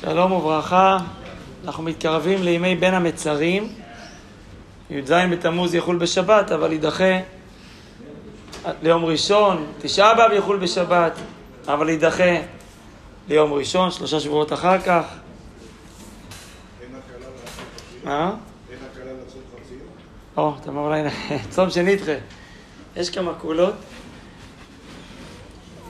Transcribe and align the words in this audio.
שלום 0.00 0.32
וברכה, 0.32 0.98
אנחנו 1.64 1.82
מתקרבים 1.82 2.42
לימי 2.42 2.74
בין 2.74 2.94
המצרים. 2.94 3.72
י"ז 4.90 5.12
בתמוז 5.30 5.74
יחול 5.74 5.98
בשבת, 5.98 6.52
אבל 6.52 6.72
יידחה 6.72 7.18
ליום 8.82 9.04
ראשון, 9.04 9.66
תשעה 9.78 10.14
באב 10.14 10.32
יחול 10.32 10.56
בשבת, 10.58 11.12
אבל 11.68 11.88
יידחה 11.88 12.40
ליום 13.28 13.52
ראשון, 13.52 13.90
שלושה 13.90 14.20
שבועות 14.20 14.52
אחר 14.52 14.80
כך. 14.80 15.04
מה? 18.04 18.34
או, 20.36 20.54
אתה 20.60 20.70
אומר 20.70 20.80
אולי 20.80 21.02
צום 21.50 21.70
שנדחה. 21.70 22.12
יש 22.96 23.10
כמה 23.10 23.34
קולות. 23.34 23.74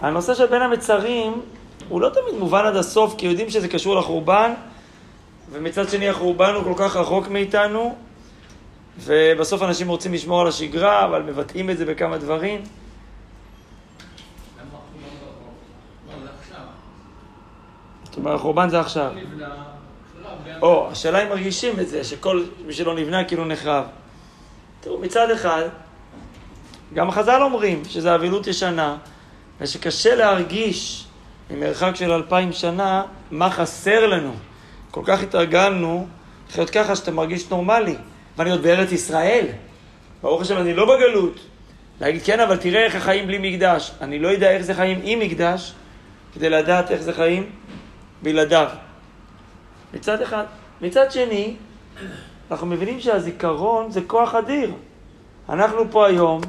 הנושא 0.00 0.34
של 0.34 0.46
בין 0.46 0.62
המצרים 0.62 1.42
הוא 1.92 2.00
לא 2.00 2.08
תמיד 2.08 2.40
מובן 2.40 2.64
עד 2.64 2.76
הסוף, 2.76 3.14
כי 3.18 3.26
יודעים 3.26 3.50
שזה 3.50 3.68
קשור 3.68 3.96
לחורבן, 3.96 4.54
ומצד 5.50 5.88
שני 5.88 6.08
החורבן 6.08 6.54
הוא 6.54 6.64
כל 6.64 6.74
כך 6.76 6.96
רחוק 6.96 7.28
מאיתנו, 7.28 7.96
ובסוף 8.98 9.62
אנשים 9.62 9.88
רוצים 9.88 10.14
לשמור 10.14 10.40
על 10.40 10.48
השגרה, 10.48 11.04
אבל 11.04 11.22
מבטאים 11.22 11.70
את 11.70 11.78
זה 11.78 11.84
בכמה 11.84 12.18
דברים. 12.18 12.62
זאת 18.04 18.16
אומרת, 18.16 18.34
החורבן 18.34 18.68
זה 18.68 18.80
עכשיו. 18.80 19.12
או, 20.62 20.88
השאלה 20.90 21.22
אם 21.22 21.28
מרגישים 21.28 21.80
את 21.80 21.88
זה, 21.88 22.04
שכל 22.04 22.44
מי 22.66 22.72
שלא 22.72 22.94
נבנה 22.94 23.24
כאילו 23.24 23.44
נחרב. 23.44 23.84
תראו, 24.80 24.98
מצד 24.98 25.30
אחד, 25.30 25.62
גם 26.94 27.08
החז"ל 27.08 27.42
אומרים 27.42 27.82
שזה 27.88 28.14
אבילות 28.14 28.46
ישנה, 28.46 28.96
ושקשה 29.60 30.14
להרגיש 30.14 31.06
ממרחק 31.52 31.96
של 31.96 32.12
אלפיים 32.12 32.52
שנה 32.52 33.02
מה 33.30 33.50
חסר 33.50 34.06
לנו. 34.06 34.32
כל 34.90 35.02
כך 35.04 35.22
התרגלנו 35.22 36.06
לחיות 36.50 36.70
ככה 36.70 36.96
שאתה 36.96 37.10
מרגיש 37.10 37.50
נורמלי. 37.50 37.96
ואני 38.38 38.50
עוד 38.50 38.62
בארץ 38.62 38.92
ישראל, 38.92 39.46
ברוך 40.22 40.42
השם 40.42 40.56
אני 40.56 40.74
לא 40.74 40.84
בגלות. 40.84 41.40
להגיד 42.00 42.22
כן, 42.24 42.40
אבל 42.40 42.56
תראה 42.56 42.84
איך 42.84 42.94
החיים 42.94 43.26
בלי 43.26 43.38
מקדש. 43.38 43.92
אני 44.00 44.18
לא 44.18 44.28
יודע 44.28 44.50
איך 44.50 44.62
זה 44.62 44.74
חיים 44.74 45.00
עם 45.02 45.18
מקדש, 45.18 45.74
כדי 46.34 46.50
לדעת 46.50 46.90
איך 46.90 47.02
זה 47.02 47.12
חיים 47.12 47.50
בלעדיו. 48.22 48.68
מצד 49.94 50.22
אחד. 50.22 50.44
מצד 50.80 51.12
שני, 51.12 51.54
אנחנו 52.50 52.66
מבינים 52.66 53.00
שהזיכרון 53.00 53.90
זה 53.90 54.00
כוח 54.06 54.34
אדיר. 54.34 54.70
אנחנו 55.48 55.90
פה 55.90 56.06
היום, 56.06 56.40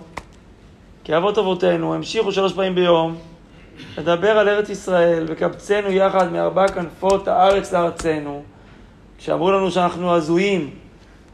כי 1.03 1.17
אבות 1.17 1.37
אבותינו 1.37 1.93
המשיכו 1.93 2.31
שלוש 2.31 2.53
פעמים 2.53 2.75
ביום 2.75 3.17
לדבר 3.97 4.37
על 4.37 4.49
ארץ 4.49 4.69
ישראל 4.69 5.25
וקבצנו 5.27 5.91
יחד 5.91 6.31
מארבע 6.31 6.67
כנפות 6.67 7.27
הארץ 7.27 7.73
לארצנו. 7.73 8.43
כשאמרו 9.17 9.51
לנו 9.51 9.71
שאנחנו 9.71 10.15
הזויים, 10.15 10.69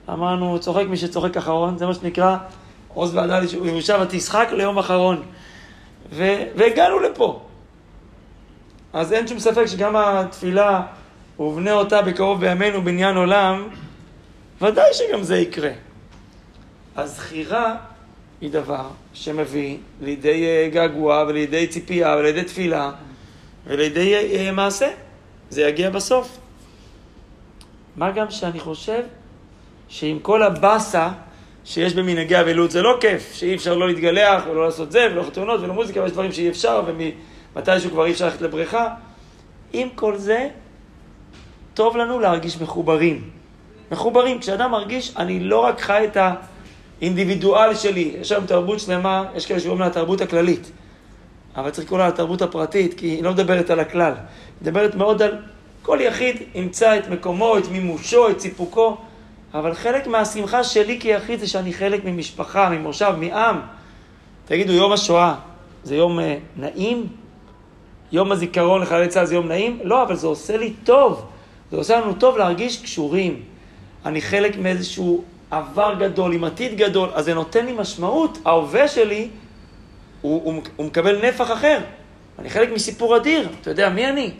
אמרנו, 0.09 0.59
צוחק 0.59 0.85
מי 0.89 0.97
שצוחק 0.97 1.37
אחרון, 1.37 1.77
זה 1.77 1.85
מה 1.85 1.93
שנקרא 1.93 2.37
עוז 2.93 3.15
ועדה 3.15 3.39
לירושה 3.39 3.97
ותשחק 4.01 4.47
ליום 4.51 4.77
אחרון. 4.77 5.23
ו- 6.11 6.43
והגענו 6.55 6.99
לפה. 6.99 7.41
אז 8.93 9.13
אין 9.13 9.27
שום 9.27 9.39
ספק 9.39 9.65
שגם 9.65 9.95
התפילה, 9.95 10.81
ובנה 11.39 11.73
אותה 11.73 12.01
בקרוב 12.01 12.39
בימינו 12.39 12.81
בניין 12.81 13.17
עולם, 13.17 13.67
ודאי 14.61 14.93
שגם 14.93 15.23
זה 15.23 15.37
יקרה. 15.37 15.71
הזכירה 16.95 17.75
היא 18.41 18.51
דבר 18.51 18.87
שמביא 19.13 19.77
לידי 20.01 20.45
אה, 20.45 20.69
געגוע 20.71 21.25
ולידי 21.27 21.67
ציפייה 21.67 22.15
ולידי 22.19 22.43
תפילה 22.43 22.91
ולידי 23.67 24.15
אה, 24.15 24.51
מעשה. 24.51 24.89
זה 25.49 25.61
יגיע 25.61 25.89
בסוף. 25.89 26.37
מה 27.95 28.11
גם 28.11 28.31
שאני 28.31 28.59
חושב 28.59 29.03
שעם 29.87 30.19
כל 30.19 30.43
הבאסה 30.43 31.09
שיש 31.65 31.93
במנהגי 31.93 32.39
אבלות, 32.39 32.71
זה 32.71 32.81
לא 32.81 32.97
כיף, 33.01 33.33
שאי 33.33 33.55
אפשר 33.55 33.75
לא 33.75 33.87
להתגלח 33.87 34.43
ולא 34.51 34.65
לעשות 34.65 34.91
זה 34.91 35.07
ולא 35.11 35.23
חתונות 35.23 35.61
ולא 35.61 35.73
מוזיקה, 35.73 36.01
ויש 36.01 36.11
דברים 36.11 36.31
שאי 36.31 36.49
אפשר 36.49 36.83
ומתישהו 37.55 37.91
כבר 37.91 38.05
אי 38.05 38.11
אפשר 38.11 38.25
ללכת 38.25 38.41
לבריכה. 38.41 38.87
עם 39.73 39.89
כל 39.95 40.17
זה, 40.17 40.47
טוב 41.73 41.97
לנו 41.97 42.19
להרגיש 42.19 42.61
מחוברים. 42.61 43.29
מחוברים, 43.91 44.39
כשאדם 44.39 44.71
מרגיש, 44.71 45.13
אני 45.17 45.39
לא 45.39 45.59
רק 45.59 45.81
חי 45.81 46.07
את 46.07 46.17
האינדיבידואל 47.01 47.75
שלי, 47.75 48.15
יש 48.21 48.31
היום 48.31 48.45
תרבות 48.45 48.79
שלמה, 48.79 49.25
יש 49.35 49.45
כאלה 49.45 49.59
שאומרים 49.59 49.79
לה 49.79 49.87
התרבות 49.87 50.21
הכללית, 50.21 50.71
אבל 51.55 51.69
צריך 51.69 51.85
לקרוא 51.85 51.99
לה 51.99 52.07
התרבות 52.07 52.41
הפרטית, 52.41 52.93
כי 52.93 53.07
היא 53.07 53.23
לא 53.23 53.31
מדברת 53.31 53.69
על 53.69 53.79
הכלל, 53.79 54.13
היא 54.13 54.21
מדברת 54.61 54.95
מאוד 54.95 55.21
על 55.21 55.37
כל 55.81 55.97
יחיד 56.01 56.35
ימצא 56.55 56.97
את 56.97 57.09
מקומו, 57.09 57.57
את 57.57 57.67
מימושו, 57.71 58.29
את 58.29 58.39
סיפוקו, 58.39 58.97
אבל 59.53 59.73
חלק 59.73 60.07
מהשמחה 60.07 60.63
שלי 60.63 60.99
כיחיד 60.99 61.39
זה 61.39 61.47
שאני 61.47 61.73
חלק 61.73 62.05
ממשפחה, 62.05 62.69
ממושב, 62.69 63.13
מעם. 63.17 63.59
תגידו, 64.45 64.73
יום 64.73 64.91
השואה 64.91 65.35
זה 65.83 65.95
יום 65.95 66.19
uh, 66.19 66.21
נעים? 66.57 67.07
יום 68.11 68.31
הזיכרון 68.31 68.81
לחיילי 68.81 69.07
צה"ל 69.07 69.25
זה 69.25 69.35
יום 69.35 69.47
נעים? 69.47 69.79
לא, 69.83 70.03
אבל 70.03 70.15
זה 70.15 70.27
עושה 70.27 70.57
לי 70.57 70.73
טוב. 70.83 71.25
זה 71.71 71.77
עושה 71.77 71.99
לנו 71.99 72.13
טוב 72.13 72.37
להרגיש 72.37 72.81
קשורים. 72.81 73.41
אני 74.05 74.21
חלק 74.21 74.57
מאיזשהו 74.57 75.23
עבר 75.51 75.95
גדול, 75.99 76.33
עם 76.33 76.43
עתיד 76.43 76.77
גדול, 76.77 77.09
אז 77.13 77.25
זה 77.25 77.33
נותן 77.33 77.65
לי 77.65 77.71
משמעות. 77.71 78.37
ההווה 78.45 78.87
שלי, 78.87 79.29
הוא, 80.21 80.41
הוא, 80.43 80.61
הוא 80.75 80.85
מקבל 80.85 81.27
נפח 81.27 81.51
אחר. 81.51 81.79
אני 82.39 82.49
חלק 82.49 82.69
מסיפור 82.71 83.17
אדיר. 83.17 83.49
אתה 83.61 83.69
יודע, 83.69 83.89
מי 83.89 84.09
אני? 84.09 84.31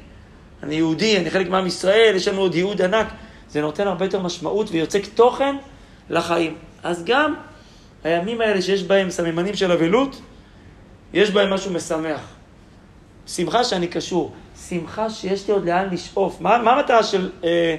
אני 0.64 0.76
יהודי, 0.76 1.18
אני 1.18 1.30
חלק 1.30 1.50
מעם 1.50 1.68
ישראל, 1.68 2.14
יש 2.16 2.28
לנו 2.28 2.42
עוד 2.42 2.56
ייעוד 2.56 2.82
ענק. 2.82 3.08
זה 3.50 3.62
נותן 3.62 3.88
הרבה 3.88 4.06
יותר 4.06 4.20
משמעות 4.20 4.72
ויוצק 4.72 5.02
תוכן 5.16 5.56
לחיים. 6.10 6.56
אז 6.84 7.04
גם 7.06 7.34
הימים 8.04 8.42
האלה 8.42 8.62
שיש 8.62 8.84
בהם 8.84 9.10
סממנים 9.10 9.56
של 9.56 9.72
אבלות, 9.72 10.22
יש 11.14 11.32
בהם 11.32 11.54
משהו 11.54 11.74
משמח. 11.74 12.22
שמחה 13.28 13.64
שאני 13.64 13.88
קשור, 13.88 14.34
שמחה 14.70 15.10
שיש 15.10 15.48
לי 15.48 15.54
עוד 15.54 15.66
לאן 15.66 15.90
לשאוף. 15.92 16.42
מה, 16.42 16.56
המטרה 16.56 17.04
של 17.04 17.30
אה, 17.44 17.76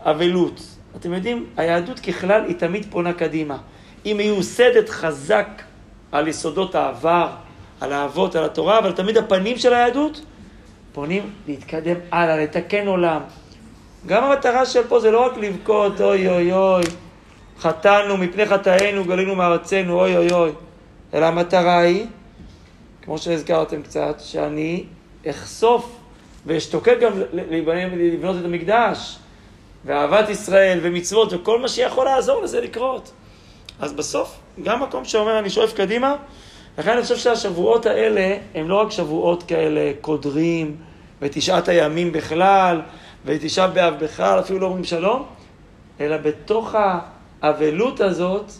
אבלות? 0.00 0.75
אתם 0.96 1.12
יודעים, 1.12 1.46
היהדות 1.56 2.00
ככלל 2.00 2.44
היא 2.44 2.56
תמיד 2.56 2.86
פונה 2.90 3.12
קדימה. 3.12 3.56
היא 4.04 4.14
מיוסדת 4.14 4.88
חזק 4.88 5.62
על 6.12 6.28
יסודות 6.28 6.74
העבר, 6.74 7.28
על 7.80 7.92
האבות, 7.92 8.36
על 8.36 8.44
התורה, 8.44 8.78
אבל 8.78 8.92
תמיד 8.92 9.16
הפנים 9.16 9.58
של 9.58 9.74
היהדות 9.74 10.20
פונים 10.92 11.30
להתקדם 11.48 11.96
הלאה, 12.12 12.36
לתקן 12.36 12.86
עולם. 12.86 13.20
גם 14.06 14.24
המטרה 14.24 14.66
של 14.66 14.82
פה 14.88 15.00
זה 15.00 15.10
לא 15.10 15.26
רק 15.26 15.36
לבכות, 15.36 16.00
אוי 16.00 16.28
אוי 16.28 16.52
אוי, 16.52 16.84
חטאנו 17.58 18.16
מפני 18.16 18.46
חטאינו, 18.46 19.04
גלינו 19.04 19.34
מארצנו, 19.34 20.00
אוי 20.00 20.16
אוי 20.16 20.32
אוי, 20.32 20.50
אלא 21.14 21.26
המטרה 21.26 21.78
היא, 21.78 22.06
כמו 23.02 23.18
שהזכרתם 23.18 23.82
קצת, 23.82 24.20
שאני 24.20 24.84
אחשוף 25.30 25.96
ואשתוקק 26.46 26.96
גם 27.00 27.12
לבנות 27.32 28.36
את 28.40 28.44
המקדש, 28.44 29.18
ואהבת 29.86 30.28
ישראל 30.28 30.78
ומצוות 30.82 31.32
וכל 31.32 31.60
מה 31.60 31.68
שיכול 31.68 32.04
לעזור 32.04 32.42
לזה 32.42 32.60
לקרות. 32.60 33.12
אז 33.80 33.92
בסוף, 33.92 34.36
גם 34.62 34.82
מקום 34.82 35.04
שאומר 35.04 35.38
אני 35.38 35.50
שואף 35.50 35.72
קדימה, 35.72 36.16
לכן 36.78 36.90
אני 36.90 37.02
חושב 37.02 37.16
שהשבועות 37.16 37.86
האלה 37.86 38.36
הם 38.54 38.68
לא 38.68 38.80
רק 38.80 38.90
שבועות 38.90 39.42
כאלה 39.42 39.92
קודרים, 40.00 40.76
ותשעת 41.22 41.68
הימים 41.68 42.12
בכלל, 42.12 42.80
ותשעה 43.24 43.68
באב 43.68 43.94
בכלל, 44.04 44.40
אפילו 44.40 44.58
לא 44.58 44.66
אומרים 44.66 44.84
שלום, 44.84 45.26
אלא 46.00 46.16
בתוך 46.16 46.74
האבלות 47.42 48.00
הזאת 48.00 48.52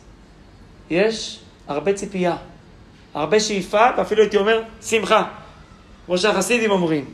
יש 0.90 1.40
הרבה 1.68 1.92
ציפייה, 1.92 2.36
הרבה 3.14 3.40
שאיפה, 3.40 3.86
ואפילו 3.98 4.22
הייתי 4.22 4.36
אומר, 4.36 4.62
שמחה. 4.82 5.24
כמו 6.06 6.18
שהחסידים 6.18 6.70
אומרים. 6.70 7.04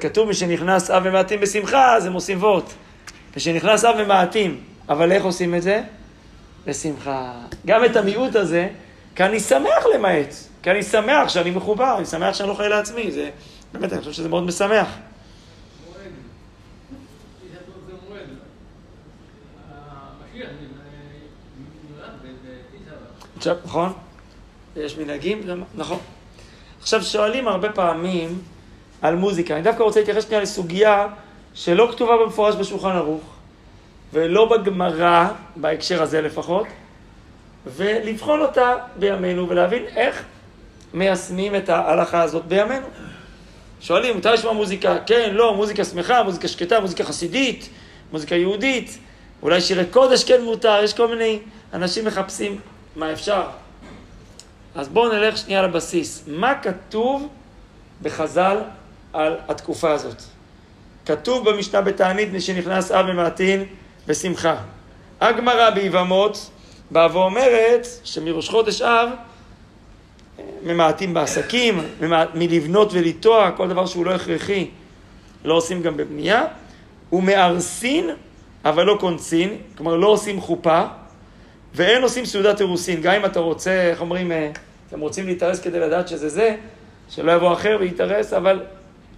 כתוב 0.00 0.28
מי 0.28 0.34
שנכנס 0.34 0.90
אב 0.90 1.02
ומעטים 1.06 1.40
בשמחה, 1.40 1.96
אז 1.96 2.06
הם 2.06 2.12
עושים 2.12 2.38
וורט. 2.38 2.72
ושנכנס 3.36 3.84
אב 3.84 3.94
ומעטים, 3.98 4.60
אבל 4.88 5.12
איך 5.12 5.24
עושים 5.24 5.54
את 5.54 5.62
זה? 5.62 5.82
בשמחה. 6.66 7.32
גם 7.66 7.84
את 7.84 7.96
המיעוט 7.96 8.36
הזה, 8.36 8.68
כי 9.16 9.24
אני 9.24 9.40
שמח 9.40 9.86
למעט. 9.94 10.34
כי 10.62 10.70
אני 10.70 10.82
שמח 10.82 11.28
שאני 11.28 11.50
מחובר, 11.50 11.94
אני 11.98 12.06
שמח 12.06 12.34
שאני 12.34 12.48
לא 12.48 12.54
חי 12.54 12.68
לעצמי. 12.68 13.10
זה, 13.10 13.30
באמת, 13.72 13.92
אני 13.92 14.00
חושב 14.00 14.12
שזה 14.12 14.28
מאוד 14.28 14.42
משמח. 14.42 14.88
נכון? 23.64 23.92
יש 24.76 24.98
מנהגים, 24.98 25.42
נכון. 25.74 25.98
עכשיו, 26.80 27.02
שואלים 27.02 27.48
הרבה 27.48 27.72
פעמים 27.72 28.38
על 29.02 29.16
מוזיקה. 29.16 29.54
אני 29.54 29.62
דווקא 29.62 29.82
רוצה 29.82 30.00
להתייחס 30.00 30.26
שנייה 30.26 30.42
לסוגיה 30.42 31.06
שלא 31.54 31.88
כתובה 31.92 32.16
במפורש 32.16 32.54
בשולחן 32.54 32.88
ערוך, 32.88 33.22
ולא 34.12 34.44
בגמרא, 34.44 35.28
בהקשר 35.56 36.02
הזה 36.02 36.20
לפחות, 36.20 36.66
ולבחון 37.66 38.40
אותה 38.40 38.74
בימינו 38.96 39.48
ולהבין 39.48 39.84
איך 39.96 40.24
מיישמים 40.94 41.56
את 41.56 41.68
ההלכה 41.68 42.22
הזאת 42.22 42.44
בימינו. 42.44 42.86
שואלים, 43.80 44.14
מותר 44.14 44.32
לשמוע 44.32 44.52
מוזיקה? 44.52 44.96
כן, 45.06 45.30
לא, 45.32 45.54
מוזיקה 45.54 45.84
שמחה, 45.84 46.22
מוזיקה 46.22 46.48
שקטה, 46.48 46.80
מוזיקה 46.80 47.04
חסידית, 47.04 47.68
מוזיקה 48.12 48.36
יהודית, 48.36 48.98
אולי 49.42 49.60
שירי 49.60 49.84
קודש 49.86 50.24
כן 50.24 50.42
מותר, 50.42 50.80
יש 50.84 50.94
כל 50.94 51.08
מיני 51.08 51.38
אנשים 51.72 52.04
מחפשים 52.04 52.58
מה 52.96 53.12
אפשר. 53.12 53.42
אז 54.74 54.88
בואו 54.88 55.12
נלך 55.12 55.36
שנייה 55.36 55.62
לבסיס. 55.62 56.24
מה 56.26 56.54
כתוב 56.54 57.28
בחז"ל 58.02 58.58
על 59.12 59.36
התקופה 59.48 59.90
הזאת? 59.92 60.22
כתוב 61.06 61.50
במשנה 61.50 61.80
בתענית, 61.80 62.28
שנכנס 62.38 62.92
אב 62.92 63.06
ממעטין 63.06 63.64
בשמחה. 64.06 64.56
הגמרא 65.20 65.70
ביבמות 65.70 66.50
באה 66.90 67.16
ואומרת 67.16 67.86
שמראש 68.04 68.48
חודש 68.48 68.82
אב 68.82 69.08
ממעטים 70.62 71.14
בעסקים, 71.14 71.80
מלבנות 72.34 72.92
ולטוע, 72.92 73.50
כל 73.56 73.68
דבר 73.68 73.86
שהוא 73.86 74.06
לא 74.06 74.10
הכרחי, 74.10 74.70
לא 75.44 75.54
עושים 75.54 75.82
גם 75.82 75.96
בבנייה, 75.96 76.44
ומארסין, 77.12 78.10
אבל 78.64 78.84
לא 78.84 78.96
קונסין, 79.00 79.56
כלומר 79.76 79.96
לא 79.96 80.06
עושים 80.06 80.40
חופה, 80.40 80.84
ואין 81.74 82.02
עושים 82.02 82.24
סעודת 82.24 82.60
אירוסין. 82.60 83.00
גם 83.00 83.14
אם 83.14 83.24
אתה 83.24 83.40
רוצה, 83.40 83.70
איך 83.90 84.00
אומרים, 84.00 84.32
אה, 84.32 84.50
אתם 84.88 85.00
רוצים 85.00 85.26
להתארס 85.26 85.60
כדי 85.60 85.80
לדעת 85.80 86.08
שזה 86.08 86.28
זה, 86.28 86.56
שלא 87.10 87.32
יבוא 87.32 87.52
אחר 87.52 87.76
ויתארס, 87.80 88.32
אבל 88.32 88.60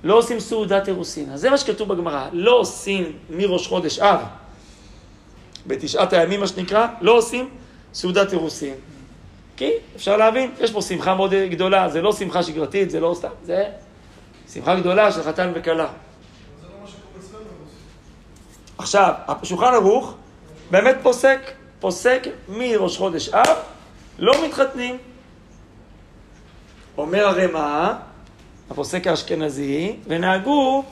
לא 0.05 0.15
עושים 0.15 0.41
סעודת 0.41 0.89
אירוסין. 0.89 1.31
אז 1.33 1.41
זה 1.41 1.51
מה 1.51 1.59
שכתוב 1.59 1.89
בגמרא, 1.89 2.29
לא 2.33 2.59
עושים 2.59 3.13
מראש 3.31 3.67
חודש 3.67 3.99
אב, 3.99 4.21
בתשעת 5.67 6.13
הימים 6.13 6.41
מה 6.41 6.47
שנקרא, 6.47 6.87
לא 7.01 7.13
עושים 7.19 7.49
סעודת 7.95 8.33
אירוסין. 8.33 8.75
כי 9.57 9.71
אפשר 9.97 10.17
להבין, 10.17 10.51
יש 10.61 10.73
פה 10.73 10.83
שמחה 10.83 11.15
מאוד 11.15 11.35
גדולה, 11.35 11.89
זה 11.89 12.03
לא 12.03 12.13
שמחה 12.13 12.43
שגרתית, 12.43 12.91
זה 12.91 13.01
לא 13.01 13.15
סתם, 13.19 13.29
זה 13.45 13.65
שמחה 14.53 14.75
גדולה 14.75 15.13
של 15.13 15.23
חתן 15.23 15.53
וכלה. 15.55 15.89
עכשיו, 18.79 19.13
השולחן 19.29 19.75
ערוך 19.75 20.15
באמת 20.71 20.97
פוסק, 21.03 21.51
פוסק 21.81 22.27
מראש 22.49 22.99
חודש 22.99 23.29
אב, 23.29 23.57
לא 24.19 24.45
מתחתנים. 24.47 24.99
אומר 26.99 27.27
הרי 27.27 27.47
מה? 27.47 27.99
הפוסק 28.71 29.07
האשכנזי, 29.07 29.97
ונהגו 30.07 30.85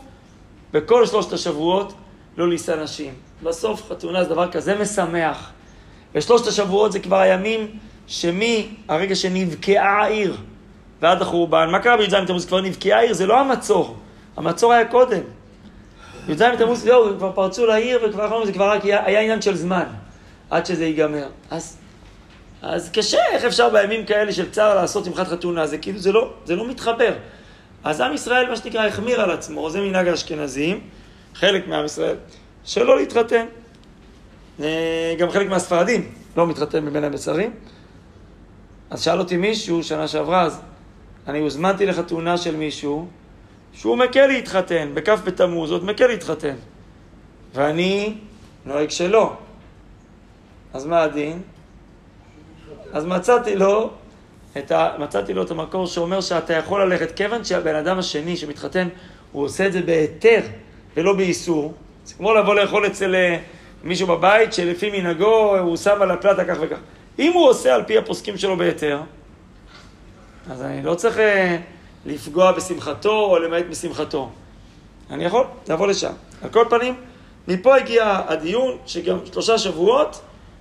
בכל 0.73 1.07
שלושת 1.07 1.33
השבועות 1.33 1.93
לא 2.37 2.49
לישא 2.49 2.83
נשים. 2.83 3.15
בסוף 3.43 3.91
חתונה 3.91 4.25
זה 4.25 4.31
דבר 4.31 4.51
כזה 4.51 4.79
משמח. 4.79 5.51
בשלושת 6.15 6.47
השבועות 6.47 6.93
זה 6.93 6.99
כבר 6.99 7.17
הימים 7.17 7.67
שמהרגע 8.07 9.15
שנבקעה 9.15 10.03
העיר 10.03 10.37
ועד 11.03 11.23
החורבן, 11.23 11.69
מה 11.71 11.79
קרה 11.79 11.97
בי"ז 11.97 12.15
בתמוז? 12.15 12.47
כבר 12.47 12.61
נבקעה 12.61 12.99
העיר, 12.99 13.13
זה 13.13 13.27
לא 13.27 13.41
המצור, 13.41 13.97
המצור 14.37 14.73
היה 14.73 14.85
קודם. 14.85 15.21
י"ז 16.29 16.43
זהו, 16.73 17.09
הם 17.09 17.17
כבר 17.17 17.33
פרצו 17.33 17.67
לעיר 17.67 18.01
וכבר 18.09 18.47
זה 18.47 18.53
כבר 18.53 18.71
רק 18.71 18.85
היה, 18.85 19.05
היה 19.07 19.21
עניין 19.21 19.43
של 19.43 19.57
זמן 19.57 19.85
עד 20.51 20.67
שזה 20.67 20.85
ייגמר. 20.85 21.27
אז, 21.51 21.77
אז 22.63 22.91
קשה, 22.93 23.19
איך 23.33 23.45
אפשר 23.45 23.69
בימים 23.69 24.07
כאלה 24.07 24.33
של 24.33 24.51
צער 24.51 24.75
לעשות 24.75 25.05
שמחת 25.05 25.29
חתונה? 25.29 25.67
זה 25.67 25.79
כאילו, 25.79 25.99
זה 25.99 26.13
לא, 26.13 26.33
זה 26.45 26.57
לא 26.57 26.69
מתחבר. 26.69 27.13
אז 27.85 28.01
עם 28.01 28.13
ישראל, 28.15 28.51
מה 28.51 28.57
שנקרא, 28.57 28.87
החמיר 28.87 29.21
על 29.21 29.31
עצמו, 29.31 29.71
זה 29.71 29.81
מנהג 29.81 30.09
האשכנזים, 30.09 30.81
חלק 31.35 31.69
מעם 31.69 31.85
ישראל, 31.85 32.17
שלא 32.65 32.97
להתחתן. 32.97 33.47
אה, 34.61 35.15
גם 35.19 35.31
חלק 35.31 35.49
מהספרדים 35.49 36.13
לא 36.37 36.47
מתחתן 36.47 36.85
מבין 36.85 37.05
המצרים. 37.05 37.51
אז 38.91 39.03
שאל 39.03 39.19
אותי 39.19 39.37
מישהו 39.37 39.83
שנה 39.83 40.09
שעברה, 40.09 40.43
אז 40.43 40.61
אני 41.27 41.39
הוזמנתי 41.39 41.87
לחתונה 41.87 42.37
של 42.37 42.57
מישהו 42.57 43.09
שהוא 43.73 43.97
מקל 43.97 44.27
להתחתן, 44.27 44.91
בכ' 44.95 45.09
בתמוז, 45.09 45.73
עוד 45.73 45.85
מקל 45.85 46.07
להתחתן. 46.07 46.55
ואני 47.55 48.15
נוהג 48.65 48.91
שלא. 48.91 49.33
אז 50.75 50.87
מה 50.87 51.03
הדין? 51.03 51.43
אז 52.93 53.05
מצאתי 53.05 53.57
לו 53.57 53.91
את 54.59 54.73
ה... 54.73 54.91
מצאתי 54.99 55.35
לו 55.35 55.43
את 55.43 55.51
המקור 55.51 55.87
שאומר 55.87 56.21
שאתה 56.21 56.53
יכול 56.53 56.83
ללכת, 56.85 57.17
כיוון 57.17 57.45
שהבן 57.45 57.75
אדם 57.75 57.99
השני 57.99 58.37
שמתחתן, 58.37 58.89
הוא 59.33 59.45
עושה 59.45 59.67
את 59.67 59.73
זה 59.73 59.83
בהיתר 59.83 60.41
ולא 60.97 61.13
באיסור. 61.13 61.75
זה 62.05 62.15
כמו 62.15 62.35
לבוא 62.35 62.55
לאכול 62.55 62.87
אצל 62.87 63.15
אה, 63.15 63.39
מישהו 63.85 64.07
בבית, 64.07 64.53
שלפי 64.53 64.91
מנהגו 64.91 65.57
הוא 65.59 65.77
שם 65.77 66.03
על 66.03 66.11
הפלטה 66.11 66.45
כך 66.45 66.57
וכך. 66.61 66.79
אם 67.19 67.33
הוא 67.33 67.49
עושה 67.49 67.75
על 67.75 67.83
פי 67.83 67.99
הפוסקים 67.99 68.37
שלו 68.37 68.57
בהיתר, 68.57 69.01
אז 70.51 70.63
אני 70.63 70.83
לא 70.83 70.95
צריך 70.95 71.19
אה, 71.19 71.57
לפגוע 72.07 72.53
בשמחתו 72.53 73.25
או 73.25 73.39
למעט 73.39 73.65
משמחתו. 73.71 74.31
אני 75.11 75.25
יכול 75.25 75.45
לבוא 75.69 75.87
לשם. 75.87 76.13
על 76.43 76.49
כל 76.49 76.65
פנים, 76.71 76.95
מפה 77.49 77.77
הגיע 77.77 78.21
הדיון 78.29 78.77
שגם 78.87 79.19
שלושה 79.33 79.59
שבועות 79.59 80.21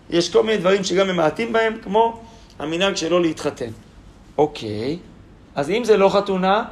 יש 0.10 0.34
כל 0.34 0.44
מיני 0.44 0.58
דברים 0.58 0.84
שגם 0.84 1.08
ממעטים 1.08 1.54
בהם, 1.54 1.78
כמו 1.84 2.22
המנהג 2.60 2.96
שלא 2.96 3.22
להתחתן. 3.22 3.72
אוקיי, 4.38 5.00
אז 5.56 5.70
אם 5.70 5.84
זה 5.84 5.98
לא 5.98 6.10
חתונה, 6.10 6.66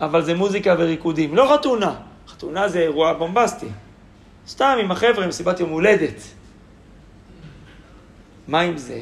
אבל 0.00 0.22
זה 0.22 0.34
מוזיקה 0.34 0.74
וריקודים. 0.78 1.34
לא 1.34 1.54
חתונה, 1.54 1.94
חתונה 2.28 2.68
זה 2.68 2.80
אירוע 2.80 3.12
בומבסטי. 3.12 3.66
סתם 4.48 4.78
עם 4.80 4.90
החבר'ה, 4.90 5.26
מסיבת 5.26 5.60
יום 5.60 5.70
הולדת. 5.70 6.22
מה 8.48 8.60
עם 8.60 8.76
זה? 8.76 9.00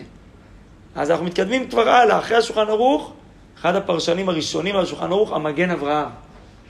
אז 0.94 1.10
אנחנו 1.10 1.25
מתקדמים 1.25 1.69
כבר 1.69 1.88
הלאה, 1.88 2.19
אחרי 2.19 2.37
השולחן 2.37 2.69
ערוך, 2.69 3.12
אחד 3.60 3.76
הפרשנים 3.76 4.28
הראשונים 4.28 4.76
על 4.76 4.82
השולחן 4.82 5.12
ערוך, 5.12 5.32
המגן 5.32 5.70
אברהם. 5.70 6.08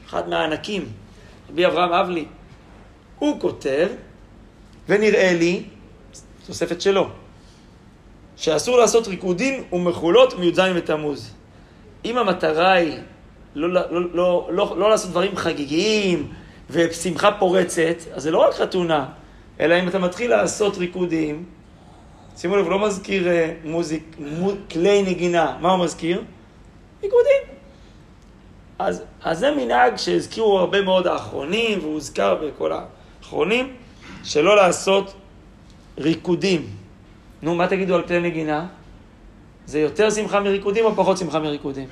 אחד 0.06 0.28
מהענקים, 0.28 0.88
רבי 1.50 1.66
אברהם 1.66 1.92
אבלי. 1.92 2.24
הוא 3.18 3.40
כותב, 3.40 3.88
ונראה 4.88 5.32
לי, 5.34 5.62
תוספת 6.46 6.80
שלו, 6.80 7.08
שאסור 8.40 8.78
לעשות 8.78 9.08
ריקודים 9.08 9.64
ומחולות 9.72 10.38
מי"ז 10.38 10.58
בתמוז. 10.76 11.34
אם 12.04 12.18
המטרה 12.18 12.72
היא 12.72 12.98
לא, 13.54 13.72
לא, 13.72 13.80
לא, 13.90 14.48
לא, 14.50 14.74
לא, 14.78 14.90
לעשות 14.90 15.10
דברים 15.10 15.36
חגיגיים 15.36 16.32
ושמחה 16.70 17.30
פורצת, 17.32 17.96
אז 18.12 18.22
זה 18.22 18.30
לא 18.30 18.38
רק 18.48 18.54
חתונה, 18.54 19.06
אלא 19.60 19.80
אם 19.80 19.88
אתה 19.88 19.98
מתחיל 19.98 20.30
לעשות 20.30 20.76
ריקודים, 20.78 21.44
שימו 22.36 22.56
לב, 22.56 22.64
הוא 22.64 22.70
לא 22.70 22.86
מזכיר 22.86 23.28
אה, 23.28 23.52
מוזיק, 23.64 24.16
מו, 24.18 24.52
כלי 24.70 25.02
נגינה, 25.02 25.56
מה 25.60 25.72
הוא 25.72 25.84
מזכיר? 25.84 26.22
ריקודים. 27.02 27.42
אז, 28.78 29.02
אז 29.22 29.38
זה 29.38 29.50
מנהג 29.50 29.96
שהזכירו 29.96 30.58
הרבה 30.58 30.82
מאוד 30.82 31.06
האחרונים, 31.06 31.78
והוא 31.78 31.92
הוזכר 31.92 32.34
בכל 32.34 32.72
האחרונים, 32.72 33.76
שלא 34.24 34.56
לעשות 34.56 35.14
ריקודים. 35.98 36.79
נו, 37.42 37.54
מה 37.54 37.66
תגידו 37.66 37.94
על 37.94 38.02
כלי 38.02 38.20
נגינה? 38.20 38.66
זה 39.66 39.80
יותר 39.80 40.10
שמחה 40.10 40.40
מריקודים 40.40 40.84
או 40.84 40.94
פחות 40.94 41.18
שמחה 41.18 41.38
מריקודים? 41.38 41.88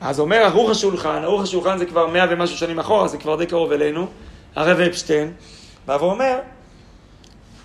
אז 0.00 0.20
אומר 0.20 0.36
ערוך 0.36 0.70
השולחן, 0.70 1.22
ערוך 1.22 1.42
השולחן 1.42 1.78
זה 1.78 1.86
כבר 1.86 2.06
מאה 2.06 2.26
ומשהו 2.30 2.56
שנים 2.56 2.78
אחורה, 2.78 3.08
זה 3.08 3.18
כבר 3.18 3.36
די 3.36 3.46
קרוב 3.46 3.72
אלינו, 3.72 4.06
הרב 4.56 4.80
אפשטיין, 4.80 5.32
בא 5.86 5.96
ואומר, 6.00 6.38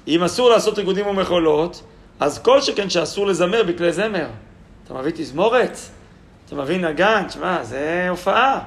אם 0.08 0.24
אסור 0.24 0.50
לעשות 0.50 0.78
ריקודים 0.78 1.08
ומחולות, 1.08 1.82
אז 2.20 2.40
כל 2.40 2.62
שכן 2.62 2.90
שאסור 2.90 3.28
לזמר 3.28 3.64
בכלי 3.64 3.94
זמר. 3.94 4.28
אתה 4.86 4.94
מביא 4.94 5.12
תזמורת, 5.16 5.78
אתה 6.46 6.56
מביא 6.56 6.78
נגן, 6.78 7.24
תשמע, 7.28 7.64
זה 7.64 8.08
הופעה. 8.10 8.60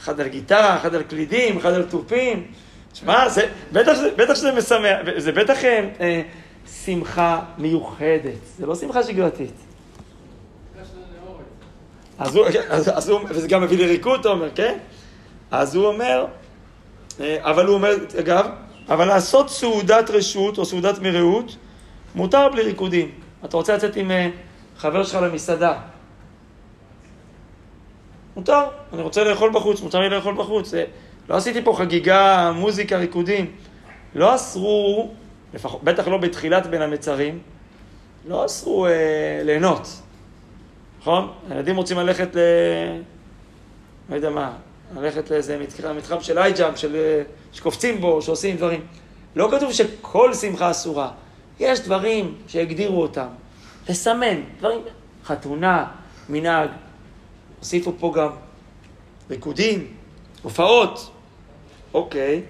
אחד 0.00 0.20
על 0.20 0.28
גיטרה, 0.28 0.76
אחד 0.76 0.94
על 0.94 1.02
קלידים, 1.02 1.56
אחד 1.56 1.72
על 1.72 1.82
תופים. 1.82 2.46
תשמע, 2.92 3.28
זה, 3.28 3.46
בטח, 3.72 3.92
בטח 4.16 4.34
שזה 4.34 4.52
משמח, 4.52 4.98
זה 5.16 5.32
בטח 5.32 5.64
אה, 5.64 5.88
אה, 6.00 6.22
שמחה 6.66 7.40
מיוחדת, 7.58 8.32
זה 8.58 8.66
לא 8.66 8.74
שמחה 8.74 9.02
שגרתית. 9.02 9.52
אז 12.18 12.36
הוא, 12.36 12.46
אז, 12.68 12.90
אז 12.98 13.08
הוא, 13.08 13.20
וזה 13.28 13.48
גם 13.48 13.62
מביא 13.62 13.78
לריקוד, 13.78 14.20
אתה 14.20 14.28
אומר, 14.28 14.50
כן? 14.54 14.78
אז 15.50 15.74
הוא 15.74 15.86
אומר, 15.86 16.26
אה, 17.20 17.36
אבל 17.40 17.66
הוא 17.66 17.74
אומר, 17.74 17.94
אגב, 18.20 18.46
אבל 18.88 19.04
לעשות 19.04 19.50
סעודת 19.50 20.10
רשות 20.10 20.58
או 20.58 20.64
סעודת 20.64 20.98
מרעות, 20.98 21.56
מותר 22.14 22.48
בלי 22.48 22.62
ריקודים. 22.62 23.10
אתה 23.44 23.56
רוצה 23.56 23.76
לצאת 23.76 23.96
עם 23.96 24.10
אה, 24.10 24.28
חבר 24.76 25.04
שלך 25.04 25.22
למסעדה. 25.22 25.78
מותר, 28.36 28.64
אני 28.92 29.02
רוצה 29.02 29.24
לאכול 29.24 29.50
בחוץ, 29.52 29.80
מותר 29.80 30.00
לי 30.00 30.08
לאכול 30.08 30.34
בחוץ. 30.34 30.74
לא 31.28 31.36
עשיתי 31.36 31.64
פה 31.64 31.74
חגיגה, 31.78 32.52
מוזיקה, 32.54 32.96
ריקודים. 32.96 33.52
לא 34.14 34.34
אסרו, 34.34 35.14
לפח, 35.54 35.74
בטח 35.74 36.08
לא 36.08 36.18
בתחילת 36.18 36.66
בין 36.66 36.82
המצרים, 36.82 37.38
לא 38.28 38.46
אסרו 38.46 38.86
אה, 38.86 38.92
ליהנות, 39.44 39.88
נכון? 41.00 41.32
הילדים 41.50 41.76
רוצים 41.76 41.98
ללכת 41.98 42.36
ל... 42.36 42.38
לא 44.10 44.14
יודע 44.14 44.30
מה, 44.30 44.52
ללכת 44.96 45.30
לאיזה 45.30 45.58
מתחם 45.96 46.20
של 46.20 46.38
אייג'אם, 46.38 46.76
של... 46.76 46.96
אה, 46.96 47.22
שקופצים 47.52 48.00
בו, 48.00 48.22
שעושים 48.22 48.56
דברים. 48.56 48.86
לא 49.36 49.48
כתוב 49.50 49.72
שכל 49.72 50.34
שמחה 50.34 50.70
אסורה. 50.70 51.10
יש 51.60 51.80
דברים 51.80 52.34
שהגדירו 52.46 53.02
אותם. 53.02 53.26
לסמן, 53.88 54.40
דברים, 54.58 54.80
חתונה, 55.24 55.86
מנהג. 56.28 56.70
הוסיפו 57.58 57.92
פה 57.98 58.12
גם 58.16 58.30
ריקודים, 59.30 59.86
הופעות. 60.42 61.10
אוקיי. 61.94 62.42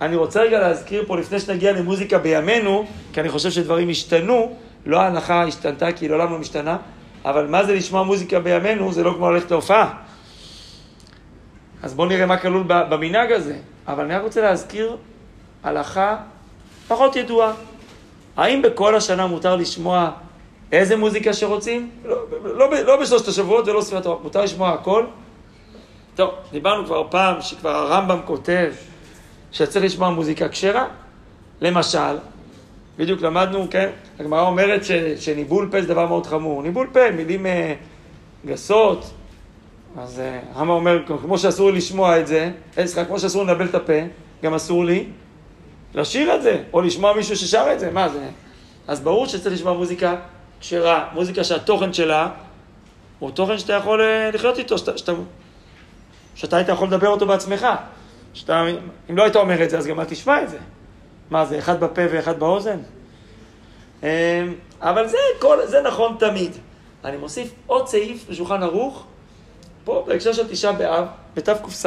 אני 0.00 0.16
רוצה 0.16 0.40
רגע 0.40 0.60
להזכיר 0.60 1.04
פה, 1.06 1.18
לפני 1.18 1.40
שנגיע 1.40 1.72
למוזיקה 1.72 2.18
בימינו, 2.18 2.86
כי 3.12 3.20
אני 3.20 3.28
חושב 3.28 3.50
שדברים 3.50 3.88
השתנו, 3.88 4.56
לא 4.86 5.00
ההנחה 5.00 5.44
השתנתה, 5.44 5.92
כי 5.92 6.08
לעולם 6.08 6.32
לא 6.32 6.38
משתנה, 6.38 6.76
אבל 7.24 7.46
מה 7.46 7.64
זה 7.64 7.74
לשמוע 7.74 8.02
מוזיקה 8.02 8.40
בימינו, 8.40 8.92
זה 8.92 9.02
לא 9.02 9.12
כמו 9.16 9.30
ללכת 9.30 9.50
להופעה. 9.50 9.94
אז 11.82 11.94
בואו 11.94 12.08
נראה 12.08 12.26
מה 12.26 12.36
כלול 12.36 12.64
במנהג 12.66 13.32
הזה. 13.32 13.56
אבל 13.88 14.04
אני 14.04 14.14
רק 14.14 14.22
רוצה 14.22 14.40
להזכיר 14.40 14.96
הלכה 15.62 16.16
פחות 16.88 17.16
ידועה. 17.16 17.52
האם 18.36 18.62
בכל 18.62 18.94
השנה 18.94 19.26
מותר 19.26 19.56
לשמוע 19.56 20.10
איזה 20.72 20.96
מוזיקה 20.96 21.32
שרוצים? 21.32 21.90
לא, 22.04 22.16
לא, 22.42 22.70
לא 22.82 23.00
בשלושת 23.00 23.28
השבועות 23.28 23.68
ולא 23.68 23.80
סביבת 23.80 24.00
התורה, 24.00 24.22
מותר 24.22 24.42
לשמוע 24.42 24.70
הכל. 24.70 25.04
טוב, 26.14 26.30
דיברנו 26.52 26.86
כבר 26.86 27.06
פעם 27.10 27.40
שכבר 27.40 27.70
הרמב"ם 27.70 28.20
כותב 28.24 28.72
שצריך 29.52 29.84
לשמוע 29.84 30.10
מוזיקה 30.10 30.48
כשרה. 30.48 30.86
למשל, 31.60 32.16
בדיוק 32.98 33.22
למדנו, 33.22 33.66
כן, 33.70 33.88
הגמרא 34.20 34.42
אומרת 34.42 34.84
ש, 34.84 34.92
שניבול 35.18 35.68
פה 35.70 35.82
זה 35.82 35.88
דבר 35.88 36.06
מאוד 36.06 36.26
חמור. 36.26 36.62
ניבול 36.62 36.88
פה, 36.92 37.10
מילים 37.10 37.46
uh, 37.46 37.48
גסות, 38.46 39.10
אז 39.98 40.18
uh, 40.18 40.56
הרמב"ם 40.56 40.70
אומר, 40.70 41.02
כמו 41.06 41.38
שאסור 41.38 41.70
לי 41.70 41.76
לשמוע 41.76 42.20
את 42.20 42.26
זה, 42.26 42.50
אה, 42.78 42.86
סליחה, 42.86 43.04
כמו 43.04 43.18
שאסור 43.18 43.44
לנבל 43.44 43.66
את 43.66 43.74
הפה, 43.74 43.92
גם 44.42 44.54
אסור 44.54 44.84
לי 44.84 45.06
לשיר 45.94 46.34
את 46.34 46.42
זה, 46.42 46.62
או 46.72 46.80
לשמוע 46.80 47.12
מישהו 47.12 47.36
ששר 47.36 47.66
את 47.72 47.80
זה, 47.80 47.90
מה 47.90 48.08
זה? 48.08 48.28
אז 48.88 49.00
ברור 49.00 49.26
שצריך 49.26 49.54
לשמוע 49.54 49.72
מוזיקה 49.72 50.16
כשרה, 50.60 51.08
מוזיקה 51.12 51.44
שהתוכן 51.44 51.92
שלה 51.92 52.28
הוא 53.18 53.30
תוכן 53.30 53.58
שאתה 53.58 53.72
יכול 53.72 54.02
לחיות 54.32 54.58
איתו, 54.58 54.78
שאתה, 54.78 54.98
שאתה, 54.98 55.12
שאתה 56.34 56.56
היית 56.56 56.68
יכול 56.68 56.88
לדבר 56.88 57.08
אותו 57.08 57.26
בעצמך. 57.26 57.66
שאתה, 58.34 58.66
אם 59.10 59.16
לא 59.16 59.22
היית 59.22 59.36
אומר 59.36 59.64
את 59.64 59.70
זה, 59.70 59.78
אז 59.78 59.86
גם 59.86 60.00
אל 60.00 60.04
תשמע 60.04 60.42
את 60.42 60.50
זה. 60.50 60.58
מה 61.30 61.46
זה, 61.46 61.58
אחד 61.58 61.80
בפה 61.80 62.02
ואחד 62.10 62.38
באוזן? 62.38 62.78
אמ, 64.02 64.08
אבל 64.80 65.08
זה, 65.08 65.16
כל, 65.38 65.58
זה 65.66 65.82
נכון 65.82 66.16
תמיד. 66.18 66.52
אני 67.04 67.16
מוסיף 67.16 67.52
עוד 67.66 67.88
סעיף 67.88 68.30
בשולחן 68.30 68.62
ערוך, 68.62 69.04
פה 69.84 70.04
בהקשר 70.06 70.32
של 70.32 70.48
תשעה 70.48 70.72
באב, 70.72 71.04
בתקס, 71.34 71.86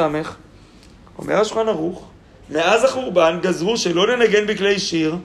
אומר 1.18 1.40
השולחן 1.40 1.68
ערוך, 1.68 2.08
מאז 2.50 2.84
החורבן 2.84 3.38
גזרו 3.42 3.76
שלא 3.76 4.08
לנגן 4.08 4.46
בכלי 4.46 4.78
שיר 4.78 5.16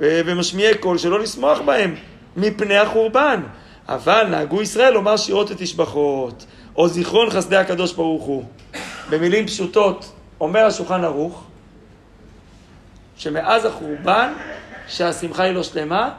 ומשמיעי 0.00 0.78
קול, 0.78 0.98
שלא 0.98 1.20
לשמוח 1.20 1.60
בהם 1.60 1.94
מפני 2.36 2.76
החורבן. 2.76 3.40
אבל 3.88 4.26
נהגו 4.30 4.62
ישראל 4.62 4.92
לומר 4.92 5.16
שירות 5.16 5.50
ותשבחות, 5.50 6.44
או 6.76 6.88
זיכרון 6.88 7.30
חסדי 7.30 7.56
הקדוש 7.56 7.92
ברוך 7.92 8.24
הוא. 8.24 8.44
במילים 9.10 9.46
פשוטות, 9.46 10.12
אומר 10.40 10.66
השולחן 10.66 11.04
ערוך, 11.04 11.44
שמאז 13.16 13.64
החורבן, 13.64 14.32
שהשמחה 14.88 15.42
היא 15.42 15.52
לא 15.52 15.62
שלמה, 15.62 16.10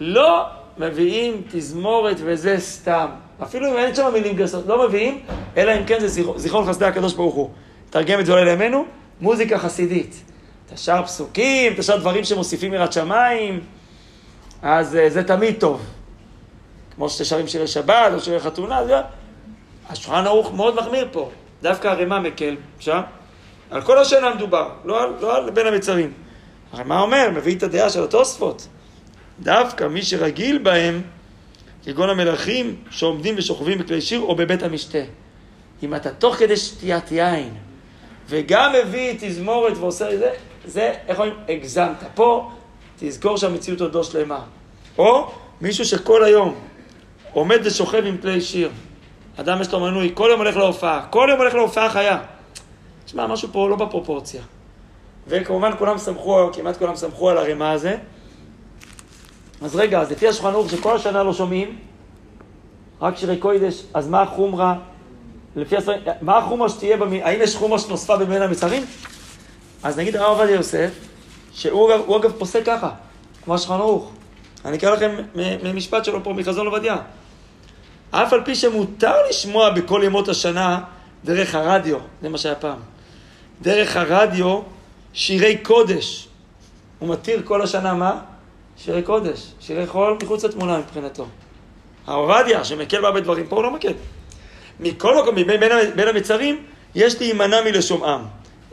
לא 0.00 0.44
מביאים 0.78 1.42
תזמורת 1.50 2.16
וזה 2.24 2.56
סתם. 2.58 3.06
אפילו 3.42 3.70
אם 3.70 3.76
אין 3.76 3.94
שם 3.94 4.10
מילים 4.12 4.36
גסות, 4.36 4.66
לא 4.66 4.88
מביאים, 4.88 5.20
אלא 5.56 5.72
אם 5.72 5.84
כן 5.84 6.00
זה 6.00 6.22
זיכרון 6.36 6.68
חסדי 6.68 6.84
הקדוש 6.84 7.14
ברוך 7.14 7.34
הוא. 7.34 7.50
תרגם 7.90 8.20
את 8.20 8.26
זה 8.26 8.32
אולי 8.32 8.44
לימינו, 8.44 8.84
מוזיקה 9.20 9.58
חסידית. 9.58 10.22
אתה 10.66 10.76
שר 10.76 11.02
פסוקים, 11.02 11.72
אתה 11.72 11.82
שר 11.82 11.96
דברים 11.96 12.24
שמוסיפים 12.24 12.74
יראת 12.74 12.92
שמיים, 12.92 13.60
אז 14.62 14.94
uh, 14.94 15.12
זה 15.12 15.24
תמיד 15.24 15.60
טוב. 15.60 15.82
כמו 16.94 17.08
שאתה 17.08 17.24
שרים 17.24 17.48
שירי 17.48 17.66
שבת 17.66 18.12
או 18.14 18.20
שירי 18.20 18.40
חתונה, 18.40 18.84
זה... 18.86 18.94
השולחן 19.90 20.26
ערוך 20.26 20.52
מאוד 20.52 20.74
מחמיר 20.74 21.08
פה. 21.12 21.30
דווקא 21.62 21.88
הרימה 21.88 22.20
מקל 22.20 22.56
שם. 22.80 23.00
על 23.70 23.82
כל 23.82 23.98
השנה 23.98 24.34
מדובר, 24.34 24.68
לא 24.84 25.02
על, 25.02 25.12
לא 25.20 25.36
על 25.36 25.50
בין 25.50 25.66
המצרים. 25.66 26.12
הרי 26.72 26.84
מה 26.84 27.00
אומר? 27.00 27.30
מביא 27.34 27.56
את 27.56 27.62
הדעה 27.62 27.90
של 27.90 28.04
התוספות. 28.04 28.68
דווקא 29.40 29.84
מי 29.84 30.02
שרגיל 30.02 30.58
בהם, 30.58 31.02
כגון 31.84 32.10
המלכים 32.10 32.76
שעומדים 32.90 33.34
ושוכבים 33.38 33.78
בכלי 33.78 34.00
שיר 34.00 34.20
או 34.20 34.36
בבית 34.36 34.62
המשתה. 34.62 34.98
אם 35.82 35.94
אתה 35.94 36.10
תוך 36.10 36.36
כדי 36.36 36.56
שתיית 36.56 37.12
יין, 37.12 37.54
וגם 38.28 38.72
מביא 38.72 39.14
תזמורת 39.20 39.76
ועושה 39.76 40.12
את 40.12 40.18
זה, 40.18 40.30
זה, 40.64 40.94
איך 41.08 41.18
אומרים, 41.18 41.34
הגזמת. 41.48 41.96
פה 42.14 42.50
תזכור 42.98 43.36
שהמציאות 43.36 43.80
עוד 43.80 43.94
לא 43.94 44.04
שלמה. 44.04 44.40
או 44.98 45.32
מישהו 45.60 45.84
שכל 45.84 46.24
היום 46.24 46.54
עומד 47.32 47.58
ושוכב 47.64 48.02
עם 48.06 48.16
כלי 48.16 48.40
שיר. 48.40 48.70
אדם 49.36 49.60
יש 49.60 49.72
לו 49.72 49.80
מנוי, 49.80 50.10
כל 50.14 50.28
יום 50.30 50.40
הולך 50.40 50.56
להופעה, 50.56 51.06
כל 51.10 51.26
יום 51.30 51.38
הולך 51.38 51.54
להופעה 51.54 51.90
חיה. 51.90 52.18
תשמע, 53.04 53.26
משהו 53.26 53.48
פה 53.52 53.68
לא 53.68 53.76
בפרופורציה. 53.76 54.42
וכמובן 55.26 55.70
כולם 55.78 55.98
סמכו, 55.98 56.50
כמעט 56.52 56.76
כולם 56.76 56.96
סמכו 56.96 57.30
על 57.30 57.38
הרימה 57.38 57.72
הזה. 57.72 57.96
אז 59.62 59.76
רגע, 59.76 60.00
אז 60.00 60.12
לפי 60.12 60.28
השולחן 60.28 60.52
ערוך 60.52 60.70
שכל 60.70 60.96
השנה 60.96 61.22
לא 61.22 61.32
שומעים, 61.32 61.78
רק 63.00 63.16
שירי 63.16 63.36
קוידש, 63.36 63.82
אז 63.94 64.08
מה 64.08 64.22
החומרה? 64.22 64.74
לפי 65.56 65.76
הספרים, 65.76 66.00
מה 66.20 66.38
החומרה 66.38 66.68
שתהיה, 66.68 66.96
במ... 66.96 67.12
האם 67.12 67.42
יש 67.42 67.56
חומרה 67.56 67.78
שנוספה 67.78 68.16
בבין 68.16 68.42
המצרים? 68.42 68.84
אז 69.82 69.98
נגיד 69.98 70.16
הרב 70.16 70.38
עובדיה 70.38 70.56
יוסף, 70.56 70.90
שהוא 71.52 71.92
אגב, 71.92 72.12
אגב 72.12 72.32
פוסק 72.38 72.66
ככה, 72.66 72.90
כמו 73.44 73.54
השולחן 73.54 73.74
ערוך. 73.74 74.10
אני 74.64 74.76
אקרא 74.76 74.90
לכם 74.90 75.10
ממשפט 75.62 76.04
שלו 76.04 76.24
פה, 76.24 76.32
מחזון 76.32 76.66
עובדיה. 76.66 76.96
אף 78.14 78.32
על 78.32 78.44
פי 78.44 78.54
שמותר 78.54 79.14
לשמוע 79.28 79.70
בכל 79.70 80.00
ימות 80.04 80.28
השנה 80.28 80.80
דרך 81.24 81.54
הרדיו, 81.54 81.98
זה 82.22 82.28
מה 82.28 82.38
שהיה 82.38 82.54
פעם. 82.54 82.78
דרך 83.62 83.96
הרדיו 83.96 84.60
שירי 85.12 85.56
קודש. 85.56 86.28
הוא 86.98 87.08
מתיר 87.08 87.42
כל 87.44 87.62
השנה 87.62 87.94
מה? 87.94 88.20
שירי 88.76 89.02
קודש. 89.02 89.52
שירי 89.60 89.86
חול 89.86 90.18
מחוץ 90.22 90.44
לתמונה 90.44 90.78
מבחינתו. 90.78 91.26
העובדיה, 92.06 92.64
שמקל 92.64 93.00
בה 93.00 93.10
בדברים, 93.10 93.46
פה 93.46 93.56
הוא 93.56 93.62
לא 93.62 93.70
מקל. 93.70 93.92
מכל 94.80 95.22
מקום, 95.22 95.34
בין, 95.34 95.60
בין 95.96 96.08
המצרים, 96.08 96.62
יש 96.94 97.20
להימנע 97.20 97.62
מלשומעם. 97.64 98.24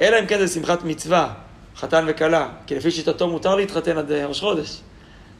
אלא 0.01 0.19
אם 0.19 0.25
כן 0.25 0.39
זה 0.39 0.48
שמחת 0.48 0.84
מצווה, 0.84 1.34
חתן 1.77 2.05
וכלה, 2.08 2.48
כי 2.67 2.75
לפי 2.75 2.91
שיטתו 2.91 3.27
מותר 3.27 3.55
להתחתן 3.55 3.98
עד 3.98 4.12
ראש 4.12 4.39
חודש. 4.39 4.77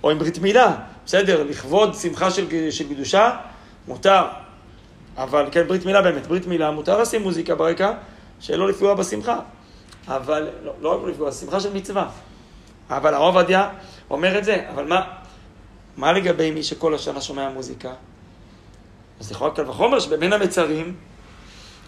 או 0.04 0.10
עם 0.12 0.20
ברית 0.20 0.40
מילה, 0.40 0.76
בסדר, 1.06 1.44
לכבוד 1.44 1.96
שמחה 1.96 2.32
של, 2.32 2.72
של 2.72 2.94
קדושה, 2.94 3.32
מותר. 3.88 4.24
אבל 5.18 5.46
כן, 5.52 5.68
ברית 5.68 5.86
מילה 5.86 6.02
באמת, 6.02 6.28
ברית 6.28 6.48
מילה, 6.48 6.72
מותר 6.72 7.02
לשים 7.02 7.22
מוזיקה 7.22 7.56
ברקע, 7.56 7.92
שלא 8.40 8.68
לפגוע 8.68 8.94
בשמחה. 8.94 9.40
אבל, 10.08 10.50
לא, 10.64 10.74
לא 10.82 11.10
לפגוע, 11.10 11.32
שמחה 11.32 11.60
של 11.60 11.74
מצווה. 11.74 12.10
אבל 12.90 13.14
הרב 13.14 13.36
עובדיה 13.36 13.70
אומר 14.10 14.38
את 14.38 14.44
זה, 14.44 14.70
אבל 14.70 14.88
מה, 14.88 15.02
מה 15.98 16.12
לגבי 16.14 16.52
מי 16.52 16.64
שכל 16.64 16.96
השנה 16.96 17.22
שומע 17.22 17.50
מוזיקה? 17.50 17.92
אז 19.20 19.32
יכול 19.32 19.52
קל 19.56 19.70
וחומר 19.70 20.00
שבין 20.00 20.34
המצרים 20.34 20.96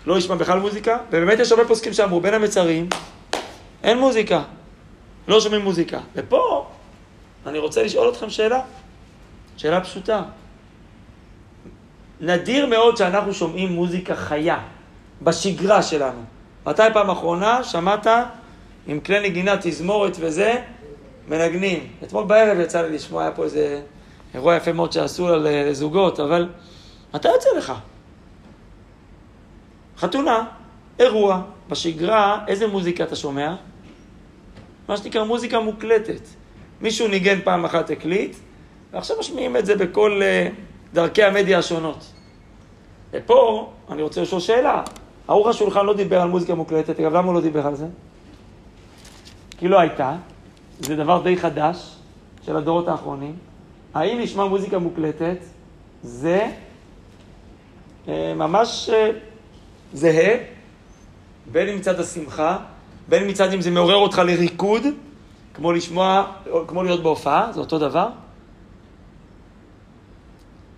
לא 0.05 0.17
ישמע 0.17 0.35
בכלל 0.35 0.59
מוזיקה, 0.59 0.97
ובאמת 1.07 1.39
יש 1.39 1.51
הרבה 1.51 1.67
פוסקים 1.67 1.93
שאמרו, 1.93 2.21
בין 2.21 2.33
המצרים 2.33 2.89
אין 3.83 3.99
מוזיקה, 3.99 4.43
לא 5.27 5.41
שומעים 5.41 5.61
מוזיקה. 5.61 5.99
ופה 6.15 6.67
אני 7.45 7.59
רוצה 7.59 7.83
לשאול 7.83 8.09
אתכם 8.09 8.29
שאלה, 8.29 8.59
שאלה 9.57 9.81
פשוטה. 9.81 10.23
נדיר 12.21 12.65
מאוד 12.65 12.97
שאנחנו 12.97 13.33
שומעים 13.33 13.71
מוזיקה 13.71 14.15
חיה, 14.15 14.59
בשגרה 15.21 15.83
שלנו. 15.83 16.21
מתי 16.65 16.83
פעם 16.93 17.09
אחרונה 17.09 17.63
שמעת 17.63 18.07
עם 18.87 18.99
כלי 18.99 19.29
נגינה, 19.29 19.57
תזמורת 19.61 20.17
וזה, 20.19 20.61
מנגנים? 21.27 21.87
אתמול 22.03 22.23
בערב 22.23 22.59
יצא 22.59 22.81
לי 22.81 22.95
לשמוע, 22.95 23.21
היה 23.21 23.31
פה 23.31 23.43
איזה 23.43 23.81
אירוע 24.33 24.55
יפה 24.55 24.73
מאוד 24.73 24.91
שעשו 24.91 25.27
לזוגות, 25.35 26.19
אבל 26.19 26.49
מתי 27.13 27.27
יוצא 27.27 27.49
לך? 27.57 27.73
חתונה, 29.97 30.43
אירוע, 30.99 31.41
בשגרה, 31.69 32.39
איזה 32.47 32.67
מוזיקה 32.67 33.03
אתה 33.03 33.15
שומע? 33.15 33.55
מה 34.87 34.97
שנקרא 34.97 35.23
מוזיקה 35.23 35.59
מוקלטת. 35.59 36.21
מישהו 36.81 37.07
ניגן 37.07 37.41
פעם 37.43 37.65
אחת 37.65 37.89
הקליט, 37.89 38.35
ועכשיו 38.91 39.15
משמיעים 39.19 39.57
את 39.57 39.65
זה 39.65 39.75
בכל 39.75 40.21
uh, 40.21 40.70
דרכי 40.93 41.23
המדיה 41.23 41.59
השונות. 41.59 42.11
ופה 43.11 43.69
אני 43.91 44.01
רוצה 44.01 44.21
לשאול 44.21 44.41
שאלה. 44.41 44.83
ערוך 45.27 45.47
השולחן 45.47 45.85
לא 45.85 45.93
דיבר 45.93 46.21
על 46.21 46.27
מוזיקה 46.27 46.55
מוקלטת, 46.55 46.99
אגב, 46.99 47.13
למה 47.13 47.27
הוא 47.27 47.33
לא 47.33 47.41
דיבר 47.41 47.67
על 47.67 47.75
זה? 47.75 47.87
כי 49.57 49.67
לא 49.67 49.79
הייתה, 49.79 50.15
זה 50.79 50.95
דבר 50.95 51.21
די 51.23 51.37
חדש 51.37 51.95
של 52.45 52.57
הדורות 52.57 52.87
האחרונים. 52.87 53.35
האם 53.93 54.19
לשמוע 54.19 54.47
מוזיקה 54.47 54.79
מוקלטת 54.79 55.37
זה 56.03 56.51
אה, 58.07 58.33
ממש 58.35 58.89
אה, 58.93 59.11
זהה, 59.93 60.35
בין 61.51 61.69
אם 61.69 61.75
מצד 61.75 61.99
השמחה, 61.99 62.57
בין 63.09 63.29
מצד 63.29 63.53
אם 63.53 63.61
זה 63.61 63.71
מעורר 63.71 63.95
אותך 63.95 64.17
לריקוד, 64.17 64.83
כמו 65.53 65.71
לשמוע, 65.71 66.31
כמו 66.67 66.83
להיות 66.83 67.03
בהופעה, 67.03 67.51
זה 67.51 67.59
אותו 67.59 67.79
דבר? 67.79 68.07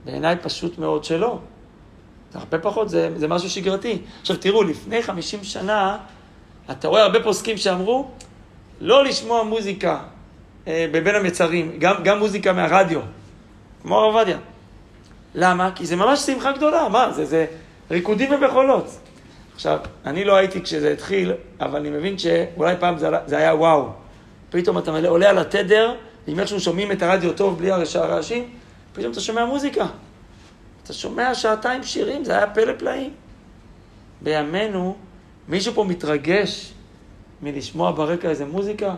בעיניי 0.05 0.36
פשוט 0.41 0.77
מאוד 0.77 1.03
שלא. 1.03 1.39
זה 2.33 2.39
הרבה 2.39 2.60
פחות, 2.60 2.89
זה, 2.89 3.10
זה 3.15 3.27
משהו 3.27 3.50
שגרתי. 3.50 3.98
עכשיו 4.22 4.38
תראו, 4.38 4.63
לפני 4.63 5.03
50 5.03 5.43
שנה, 5.43 5.98
אתה 6.72 6.88
רואה 6.88 7.03
הרבה 7.03 7.24
פוסקים 7.24 7.57
שאמרו, 7.57 8.07
לא 8.81 9.03
לשמוע 9.03 9.43
מוזיקה 9.43 10.00
אה, 10.67 10.86
בבין 10.91 11.15
המצרים, 11.15 11.72
גם, 11.79 11.95
גם 12.03 12.19
מוזיקה 12.19 12.53
מהרדיו, 12.53 13.00
כמו 13.81 13.95
הרב 13.95 14.15
עובדיה. 14.15 14.38
למה? 15.36 15.72
כי 15.75 15.86
זה 15.86 15.95
ממש 15.95 16.19
שמחה 16.19 16.51
גדולה, 16.51 16.89
מה? 16.89 17.12
זה, 17.12 17.25
זה 17.25 17.45
ריקודים 17.91 18.31
ומחולות. 18.31 18.88
עכשיו, 19.55 19.79
אני 20.05 20.24
לא 20.24 20.36
הייתי 20.36 20.62
כשזה 20.62 20.91
התחיל, 20.91 21.33
אבל 21.60 21.79
אני 21.79 21.89
מבין 21.89 22.17
שאולי 22.17 22.75
פעם 22.79 22.98
זה, 22.98 23.10
זה 23.25 23.38
היה 23.38 23.55
וואו. 23.55 23.89
פתאום 24.50 24.77
אתה 24.77 24.91
עולה 25.07 25.29
על 25.29 25.38
התדר, 25.38 25.95
אם 26.27 26.39
איכשהו 26.39 26.60
שומעים 26.60 26.91
את 26.91 27.01
הרדיו 27.01 27.33
טוב 27.33 27.57
בלי 27.57 27.72
הרעשים, 27.95 28.50
פתאום 28.93 29.12
אתה 29.12 29.21
שומע 29.21 29.45
מוזיקה. 29.45 29.85
אתה 30.83 30.93
שומע 30.93 31.35
שעתיים 31.35 31.83
שירים, 31.83 32.23
זה 32.23 32.38
היה 32.38 32.47
פלא 32.47 32.73
פלאים. 32.77 33.13
בימינו, 34.21 34.95
מישהו 35.47 35.73
פה 35.73 35.83
מתרגש 35.83 36.73
מלשמוע 37.41 37.91
ברקע 37.91 38.29
איזה 38.29 38.45
מוזיקה? 38.45 38.95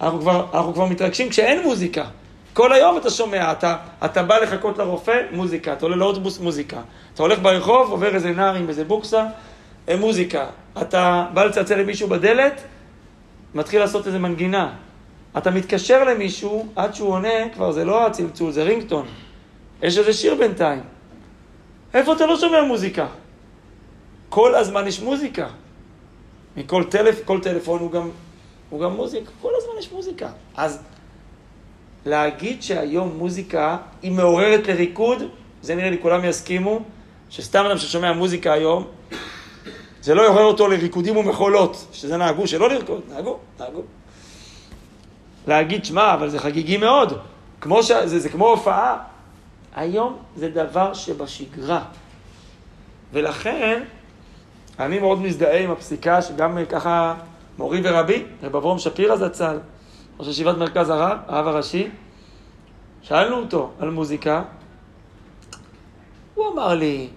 אנחנו 0.00 0.20
כבר, 0.20 0.46
אנחנו 0.54 0.74
כבר 0.74 0.86
מתרגשים 0.86 1.28
כשאין 1.28 1.62
מוזיקה. 1.62 2.04
כל 2.52 2.72
היום 2.72 2.96
אתה 2.96 3.10
שומע, 3.10 3.52
אתה, 3.52 3.76
אתה 4.04 4.22
בא 4.22 4.38
לחכות 4.38 4.78
לרופא, 4.78 5.20
מוזיקה, 5.32 5.72
אתה 5.72 5.84
עולה 5.84 5.96
לאוטובוס, 5.96 6.38
מוזיקה. 6.38 6.80
אתה 7.14 7.22
הולך 7.22 7.38
ברחוב, 7.38 7.90
עובר 7.90 8.14
איזה 8.14 8.30
נער 8.30 8.54
עם 8.54 8.68
איזה 8.68 8.84
בוקסה, 8.84 9.26
אה, 9.88 9.96
מוזיקה. 9.96 10.46
אתה 10.82 11.26
בא 11.34 11.44
לצלצל 11.44 11.78
למישהו 11.78 12.08
בדלת, 12.08 12.62
מתחיל 13.54 13.80
לעשות 13.80 14.06
איזה 14.06 14.18
מנגינה. 14.18 14.72
אתה 15.38 15.50
מתקשר 15.50 16.04
למישהו, 16.04 16.66
עד 16.76 16.94
שהוא 16.94 17.08
עונה, 17.08 17.48
כבר 17.54 17.72
זה 17.72 17.84
לא 17.84 18.06
הצלצול, 18.06 18.50
זה 18.50 18.62
רינגטון. 18.62 19.06
יש 19.82 19.98
איזה 19.98 20.12
שיר 20.12 20.34
בינתיים. 20.34 20.80
איפה 21.94 22.12
אתה 22.12 22.26
לא 22.26 22.36
שומע 22.36 22.62
מוזיקה? 22.62 23.06
כל 24.28 24.54
הזמן 24.54 24.86
יש 24.86 25.00
מוזיקה. 25.00 25.48
מכל 26.56 26.84
טלפ, 26.84 27.24
כל 27.24 27.40
טלפון 27.40 27.80
הוא 27.80 27.90
גם, 27.90 28.10
הוא 28.70 28.80
גם 28.80 28.96
מוזיקה, 28.96 29.30
כל 29.42 29.50
הזמן 29.56 29.72
יש 29.78 29.92
מוזיקה. 29.92 30.28
אז 30.56 30.82
להגיד 32.06 32.62
שהיום 32.62 33.16
מוזיקה 33.18 33.76
היא 34.02 34.12
מעוררת 34.12 34.66
לריקוד, 34.66 35.22
זה 35.62 35.74
נראה 35.74 35.90
לי 35.90 35.98
כולם 36.02 36.24
יסכימו, 36.24 36.80
שסתם 37.30 37.64
אדם 37.66 37.78
ששומע 37.78 38.12
מוזיקה 38.12 38.52
היום, 38.52 38.86
זה 40.02 40.14
לא 40.14 40.22
יעורר 40.22 40.44
אותו 40.44 40.68
לריקודים 40.68 41.16
ומחולות, 41.16 41.86
שזה 41.92 42.16
נהגו 42.16 42.46
שלא 42.46 42.68
לרקוד, 42.68 43.00
נהגו, 43.08 43.38
נהגו. 43.60 43.82
להגיד, 45.46 45.84
שמע, 45.84 46.14
אבל 46.14 46.28
זה 46.28 46.38
חגיגי 46.38 46.76
מאוד, 46.76 47.18
כמו 47.60 47.82
ש... 47.82 47.92
זה, 47.92 48.18
זה 48.18 48.28
כמו 48.28 48.48
הופעה. 48.48 49.13
היום 49.74 50.18
זה 50.36 50.48
דבר 50.48 50.94
שבשגרה. 50.94 51.84
ולכן, 53.12 53.82
אני 54.78 54.98
מאוד 54.98 55.18
מזדהה 55.18 55.58
עם 55.58 55.70
הפסיקה 55.70 56.22
שגם 56.22 56.58
ככה 56.68 57.14
מורי 57.58 57.80
ורבי, 57.84 58.24
רב 58.42 58.56
אברום 58.56 58.78
שפירא 58.78 59.16
זצ"ל, 59.16 59.58
ראש 60.18 60.28
ישיבת 60.28 60.56
מרכז 60.56 60.90
הרב, 60.90 61.18
הרב 61.26 61.46
הראשי, 61.46 61.88
שאלנו 63.02 63.36
אותו 63.36 63.70
על 63.78 63.90
מוזיקה, 63.90 64.42
הוא 66.34 66.52
אמר 66.52 66.74
לי, 66.74 67.08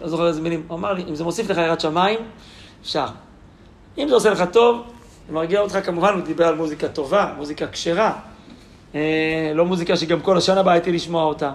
לא 0.00 0.08
זוכר 0.08 0.28
איזה 0.28 0.40
מילים, 0.40 0.64
הוא 0.68 0.78
אמר 0.78 0.92
לי, 0.92 1.04
אם 1.08 1.14
זה 1.14 1.24
מוסיף 1.24 1.50
לך 1.50 1.58
יראת 1.58 1.80
שמיים, 1.80 2.18
אפשר. 2.82 3.06
אם 3.98 4.08
זה 4.08 4.14
עושה 4.14 4.30
לך 4.30 4.44
טוב, 4.52 4.82
זה 5.26 5.32
מרגיע 5.32 5.60
אותך, 5.60 5.78
כמובן, 5.84 6.14
הוא 6.14 6.22
דיבר 6.22 6.46
על 6.46 6.54
מוזיקה 6.54 6.88
טובה, 6.88 7.32
מוזיקה 7.36 7.66
כשרה. 7.66 8.12
אה, 8.94 9.52
לא 9.54 9.64
מוזיקה 9.66 9.96
שגם 9.96 10.20
כל 10.20 10.36
השנה 10.36 10.62
באתי 10.62 10.92
לשמוע 10.92 11.24
אותה. 11.24 11.52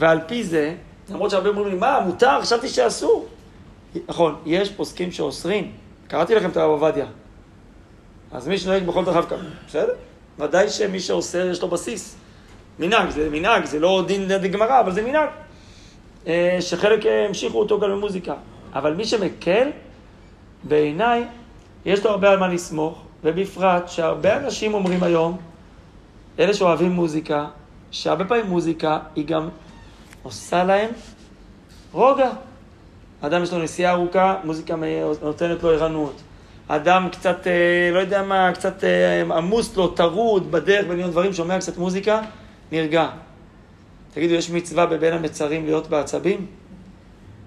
ועל 0.00 0.20
פי 0.26 0.44
זה, 0.44 0.74
למרות 1.10 1.30
שהרבה 1.30 1.48
אומרים 1.48 1.68
לי, 1.68 1.74
מה, 1.74 2.00
מותר? 2.06 2.42
חשבתי 2.42 2.68
שאסור. 2.68 3.26
נכון, 4.08 4.34
יש 4.46 4.72
פוסקים 4.72 5.12
שאוסרים. 5.12 5.72
קראתי 6.08 6.34
לכם 6.34 6.50
את 6.50 6.56
הרב 6.56 6.70
עובדיה. 6.70 7.06
אז 8.32 8.48
מי 8.48 8.58
שנוהג 8.58 8.86
בכל 8.86 9.04
דרכיו 9.04 9.24
ככה, 9.26 9.44
בסדר? 9.66 9.92
ודאי 10.38 10.68
שמי 10.68 11.00
שעושה, 11.00 11.44
יש 11.44 11.62
לו 11.62 11.68
בסיס. 11.68 12.16
מנהג, 12.78 13.10
זה 13.10 13.28
מנהג, 13.30 13.64
זה 13.64 13.80
לא 13.80 14.04
דין 14.06 14.28
גמרא, 14.50 14.80
אבל 14.80 14.92
זה 14.92 15.02
מנהג. 15.02 15.28
אה, 16.26 16.56
שחלק 16.60 17.06
אה, 17.06 17.26
המשיכו 17.26 17.58
אותו 17.58 17.80
גם 17.80 17.90
במוזיקה. 17.90 18.34
אבל 18.74 18.94
מי 18.94 19.04
שמקל, 19.04 19.68
בעיניי, 20.64 21.24
יש 21.84 22.04
לו 22.04 22.10
הרבה 22.10 22.30
על 22.30 22.38
מה 22.38 22.48
לסמוך, 22.48 23.02
ובפרט 23.24 23.88
שהרבה 23.88 24.36
אנשים 24.36 24.74
אומרים 24.74 25.02
היום, 25.02 25.36
אלה 26.38 26.54
שאוהבים 26.54 26.92
מוזיקה, 26.92 27.46
שהרבה 27.90 28.24
פעמים 28.24 28.46
מוזיקה 28.46 28.98
היא 29.16 29.26
גם 29.26 29.48
עושה 30.22 30.64
להם 30.64 30.90
רוגע. 31.92 32.30
אדם 33.20 33.42
יש 33.42 33.52
לו 33.52 33.62
נסיעה 33.62 33.92
ארוכה, 33.92 34.36
מוזיקה 34.44 34.74
נותנת 35.22 35.62
לו 35.62 35.70
ערנות. 35.70 36.20
אדם 36.68 37.08
קצת, 37.12 37.46
אה, 37.46 37.90
לא 37.92 37.98
יודע 37.98 38.22
מה, 38.22 38.52
קצת 38.54 38.84
עמוס 39.36 39.76
לו, 39.76 39.88
טרוד 39.88 40.52
בדרך 40.52 40.86
במיליון 40.86 41.10
דברים, 41.10 41.32
שומע 41.32 41.58
קצת 41.58 41.76
מוזיקה, 41.78 42.20
נרגע. 42.72 43.08
תגידו, 44.14 44.34
יש 44.34 44.50
מצווה 44.50 44.86
בבין 44.86 45.12
המצרים 45.12 45.64
להיות 45.64 45.86
בעצבים? 45.86 46.46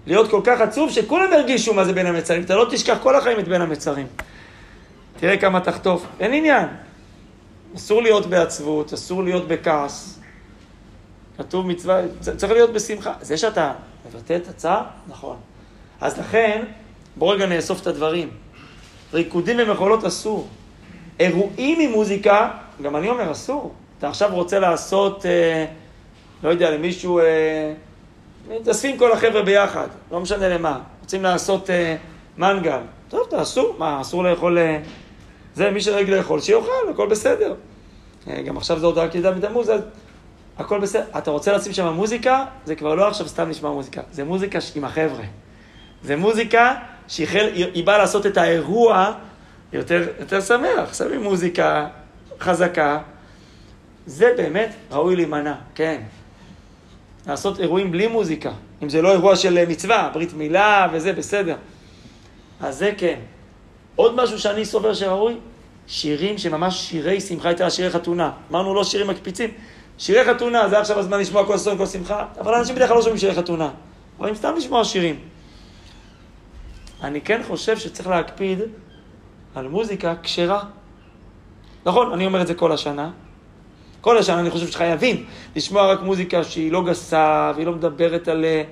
להיות 0.08 0.30
כל 0.30 0.42
כך 0.44 0.62
עצוב 0.62 0.92
שכולם 0.92 1.34
ירגישו 1.34 1.74
מה 1.74 1.86
זה 1.86 1.94
בין 1.94 2.06
המצרים. 2.06 2.44
אתה 2.44 2.56
לא 2.56 2.68
תשכח 2.72 2.98
כל 3.02 3.16
החיים 3.16 3.40
את 3.40 3.48
בין 3.48 3.62
המצרים. 3.62 4.08
תראה 5.20 5.38
כמה 5.38 5.60
תחטוף. 5.60 6.06
אין 6.20 6.34
עניין. 6.34 6.68
אסור 7.76 8.02
להיות 8.02 8.26
בעצבות, 8.26 8.94
אסור 8.94 9.24
להיות 9.24 9.48
בכעס. 9.48 10.20
כתוב 11.38 11.68
מצווה, 11.68 12.02
צריך 12.38 12.52
להיות 12.52 12.74
בשמחה. 12.74 13.14
זה 13.22 13.38
שאתה 13.38 13.74
מבטא 14.08 14.36
את 14.36 14.48
הצער, 14.48 14.82
נכון. 15.08 15.38
אז 16.02 16.20
לכן, 16.20 16.64
בואו 17.16 17.30
רגע 17.30 17.46
נאסוף 17.46 17.82
את 17.82 17.88
הדברים. 17.88 18.30
ריקודים 19.14 19.58
ומחולות 19.60 20.06
אסור. 20.06 20.48
אירועים 21.20 21.80
עם 21.80 21.92
מוזיקה, 21.92 22.50
גם 22.82 22.96
אני 22.96 23.10
אומר 23.10 23.32
אסור. 23.32 23.74
אתה 23.98 24.10
עכשיו 24.10 24.30
רוצה 24.36 24.60
לעשות... 24.60 25.26
אה, 25.26 25.66
לא 26.44 26.50
יודע, 26.50 26.72
למישהו, 26.72 27.20
אה, 27.20 27.74
מתאספים 28.50 28.98
כל 28.98 29.12
החבר'ה 29.12 29.42
ביחד, 29.42 29.88
לא 30.12 30.20
משנה 30.20 30.50
למה, 30.50 30.80
רוצים 31.02 31.24
לעשות 31.24 31.70
אה, 31.70 31.96
מנגל, 32.38 32.80
טוב, 33.10 33.28
תעשו, 33.30 33.76
מה, 33.78 34.02
אסור 34.02 34.24
לאכול, 34.24 34.58
אה, 34.58 34.80
זה, 35.56 35.72
מי 35.72 35.82
שרג 35.82 36.10
לאכול, 36.10 36.42
שיאכל, 36.42 36.90
הכל 36.92 37.08
בסדר. 37.08 37.56
אה, 38.28 38.42
גם 38.42 38.58
עכשיו 38.58 38.80
זה 38.80 38.86
עוד 38.86 38.98
רק 38.98 39.16
ידע 39.16 39.32
מתמוז, 39.32 39.70
אז 39.70 39.82
הכל 40.58 40.80
בסדר. 40.80 41.04
אתה 41.18 41.32
רוצה 41.32 41.54
לשים 41.54 41.74
שם 41.74 41.88
מוזיקה, 41.88 42.46
זה 42.66 42.76
כבר 42.76 42.96
לא 42.96 43.08
עכשיו 43.08 43.28
סתם 43.28 43.50
נשמע 43.50 43.70
מוזיקה, 43.70 44.02
זה 44.12 44.24
מוזיקה 44.24 44.60
עם 44.76 44.84
החבר'ה. 44.84 45.24
זה 46.04 46.16
מוזיקה 46.16 46.76
שהיא. 47.08 47.28
היא 47.74 47.84
באה 47.84 47.98
לעשות 47.98 48.26
את 48.26 48.38
האירוע 48.38 49.14
יותר, 49.74 50.08
יותר 50.20 50.42
שמח, 50.42 50.94
שמים 50.94 51.24
מוזיקה 51.24 51.88
חזקה, 52.40 53.00
זה 54.06 54.34
באמת 54.38 54.70
ראוי 54.92 55.16
להימנע, 55.16 55.56
כן. 55.76 56.02
לעשות 57.28 57.60
אירועים 57.60 57.92
בלי 57.92 58.08
מוזיקה. 58.08 58.52
אם 58.84 58.90
זה 58.90 59.02
לא 59.02 59.12
אירוע 59.12 59.36
של 59.36 59.66
מצווה, 59.66 60.10
ברית 60.14 60.34
מילה 60.34 60.88
וזה, 60.94 61.14
בסדר. 61.14 61.56
אז 62.62 62.78
זה 62.78 62.92
כן. 62.98 63.20
עוד 63.96 64.16
משהו 64.16 64.40
שאני 64.40 64.66
סובר 64.66 64.94
שראוי, 64.94 65.38
שירים 65.88 66.38
שממש 66.38 66.90
שירי 66.90 67.22
שמחה, 67.22 67.50
יותר 67.50 67.70
שירי 67.70 67.90
חתונה. 67.90 68.32
אמרנו 68.52 68.76
לא 68.76 68.84
שירים 68.84 69.08
מקפיצים, 69.08 69.50
שירי 69.98 70.24
חתונה, 70.26 70.70
זה 70.70 70.80
עכשיו 70.80 71.00
הזמן 71.00 71.20
לשמוע 71.20 71.46
כל 71.46 71.56
אסון, 71.56 71.78
כל 71.78 71.86
שמחה, 71.86 72.26
אבל 72.40 72.54
אנשים 72.54 72.76
בדרך 72.76 72.88
כלל 72.88 72.98
לא 72.98 73.02
שומעים 73.02 73.20
שירי 73.20 73.36
חתונה. 73.36 73.70
אבל 74.20 74.30
אם 74.30 74.36
סתם 74.36 74.54
לשמוע 74.58 74.86
שירים. 74.86 75.20
אני 77.04 77.22
כן 77.22 77.42
חושב 77.48 77.78
שצריך 77.78 78.08
להקפיד 78.08 78.60
על 79.56 79.68
מוזיקה 79.68 80.14
כשרה. 80.24 80.64
נכון, 81.86 82.14
אני 82.14 82.26
אומר 82.26 82.42
את 82.42 82.48
זה 82.48 82.54
כל 82.54 82.72
השנה, 82.72 83.12
כל 84.02 84.18
השנה 84.18 84.40
אני 84.40 84.50
חושב 84.50 84.68
שחייבים 84.68 85.26
לשמוע 85.56 85.92
רק 85.92 86.02
מוזיקה 86.02 86.44
שהיא 86.44 86.72
לא 86.72 86.84
גסה, 86.84 87.52
והיא 87.56 87.66
לא 87.66 87.72
מדברת 87.72 88.28
על, 88.28 88.46
אה, 88.46 88.64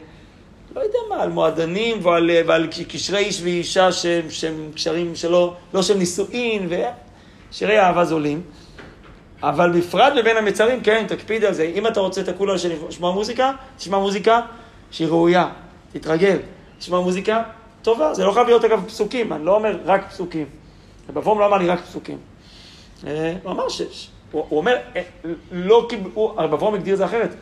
לא 0.75 0.81
יודע 0.81 0.97
מה, 1.09 1.23
על 1.23 1.29
מועדנים 1.29 2.05
ועל, 2.05 2.29
אה, 2.29 2.41
ועל 2.47 2.67
קשרי 2.87 3.17
איש 3.17 3.41
ואישה 3.41 3.91
שהם, 3.91 4.29
שהם 4.29 4.71
קשרים 4.75 5.15
שלא, 5.15 5.55
לא 5.73 5.81
של 5.81 5.97
נישואין, 5.97 6.69
ושירי 7.51 7.79
אהבה 7.79 8.05
זולים. 8.05 8.41
אבל 9.43 9.79
בפרט 9.79 10.13
בבין 10.17 10.37
המצרים, 10.37 10.81
כן, 10.81 11.05
תקפיד 11.07 11.43
על 11.43 11.53
זה. 11.53 11.63
אם 11.63 11.87
אתה 11.87 11.99
רוצה 11.99 12.21
את 12.21 12.27
הכולה 12.27 12.53
לשמוע 12.89 13.11
מוזיקה, 13.11 13.51
תשמע 13.77 13.97
מוזיקה 13.97 14.41
שהיא 14.91 15.07
ראויה, 15.07 15.49
תתרגל. 15.93 16.37
תשמע 16.79 16.99
מוזיקה 16.99 17.43
טובה, 17.81 18.13
זה 18.13 18.25
לא 18.25 18.31
חייב 18.31 18.47
להיות 18.47 18.65
אגב 18.65 18.83
פסוקים, 18.87 19.33
אני 19.33 19.45
לא 19.45 19.55
אומר 19.55 19.79
רק 19.85 20.09
פסוקים. 20.09 20.45
רב 21.15 21.27
לא 21.27 21.45
אמר 21.45 21.57
לי 21.57 21.67
רק 21.67 21.81
פסוקים. 21.81 22.17
אה, 23.07 23.35
הוא 23.43 23.51
אמר 23.51 23.69
שש. 23.69 24.09
הוא, 24.31 24.45
הוא 24.49 24.59
אומר, 24.59 24.75
אה, 24.95 25.01
לא 25.51 25.85
קיבלו, 25.89 26.35
הרב 26.37 26.53
אברהם 26.53 26.73
הגדיר 26.73 26.93
את 26.93 26.97
זה 26.97 27.05
אחרת. 27.05 27.35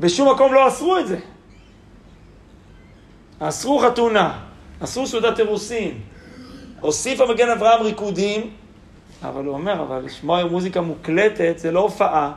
בשום 0.00 0.34
מקום 0.34 0.54
לא 0.54 0.68
אסרו 0.68 0.98
את 0.98 1.06
זה. 1.06 1.18
אסרו 3.38 3.78
חתונה, 3.78 4.38
אסרו 4.80 5.06
סעודת 5.06 5.40
אירוסין. 5.40 6.00
הוסיף 6.80 7.20
המגן 7.20 7.50
אברהם 7.50 7.82
ריקודים, 7.82 8.50
אבל 9.24 9.44
הוא 9.44 9.54
אומר, 9.54 9.82
אבל 9.82 10.04
לשמוע 10.04 10.44
מוזיקה 10.44 10.80
מוקלטת 10.80 11.54
זה 11.56 11.72
לא 11.72 11.80
הופעה, 11.80 12.32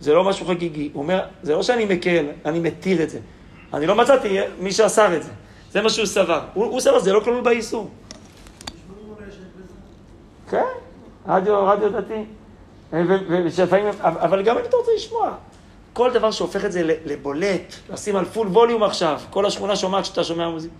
זה 0.00 0.14
לא 0.14 0.24
משהו 0.24 0.46
חגיגי. 0.46 0.90
הוא 0.92 1.02
אומר, 1.02 1.24
זה 1.42 1.54
לא 1.54 1.62
שאני 1.62 1.84
מקל, 1.84 2.26
אני 2.44 2.60
מתיר 2.60 3.02
את 3.02 3.10
זה. 3.10 3.18
אני 3.74 3.86
לא 3.86 3.94
מצאתי 3.94 4.38
מי 4.60 4.72
שאסר 4.72 5.16
את 5.16 5.22
זה. 5.22 5.30
זה 5.72 5.82
מה 5.82 5.90
שהוא 5.90 6.06
סבר. 6.06 6.40
הוא, 6.54 6.64
הוא 6.64 6.80
סבר, 6.80 6.98
זה 6.98 7.12
לא 7.12 7.20
כלול 7.20 7.40
באיסור. 7.40 7.90
כן, 10.50 10.64
רדיו, 11.28 11.66
רדיו 11.66 11.90
דתי. 11.90 12.24
ושלפעמים, 13.44 13.86
אבל 14.00 14.42
גם 14.42 14.58
אם 14.58 14.64
אתה 14.64 14.76
רוצה 14.76 14.90
לשמוע, 14.96 15.34
כל 15.92 16.12
דבר 16.12 16.30
שהופך 16.30 16.64
את 16.64 16.72
זה 16.72 16.98
לבולט, 17.04 17.74
לשים 17.92 18.16
על 18.16 18.24
פול 18.24 18.46
ווליום 18.46 18.82
עכשיו, 18.82 19.20
כל 19.30 19.46
השכונה 19.46 19.76
שומעת 19.76 20.04
שאתה 20.04 20.24
שומע 20.24 20.48
מוזיקה. 20.48 20.74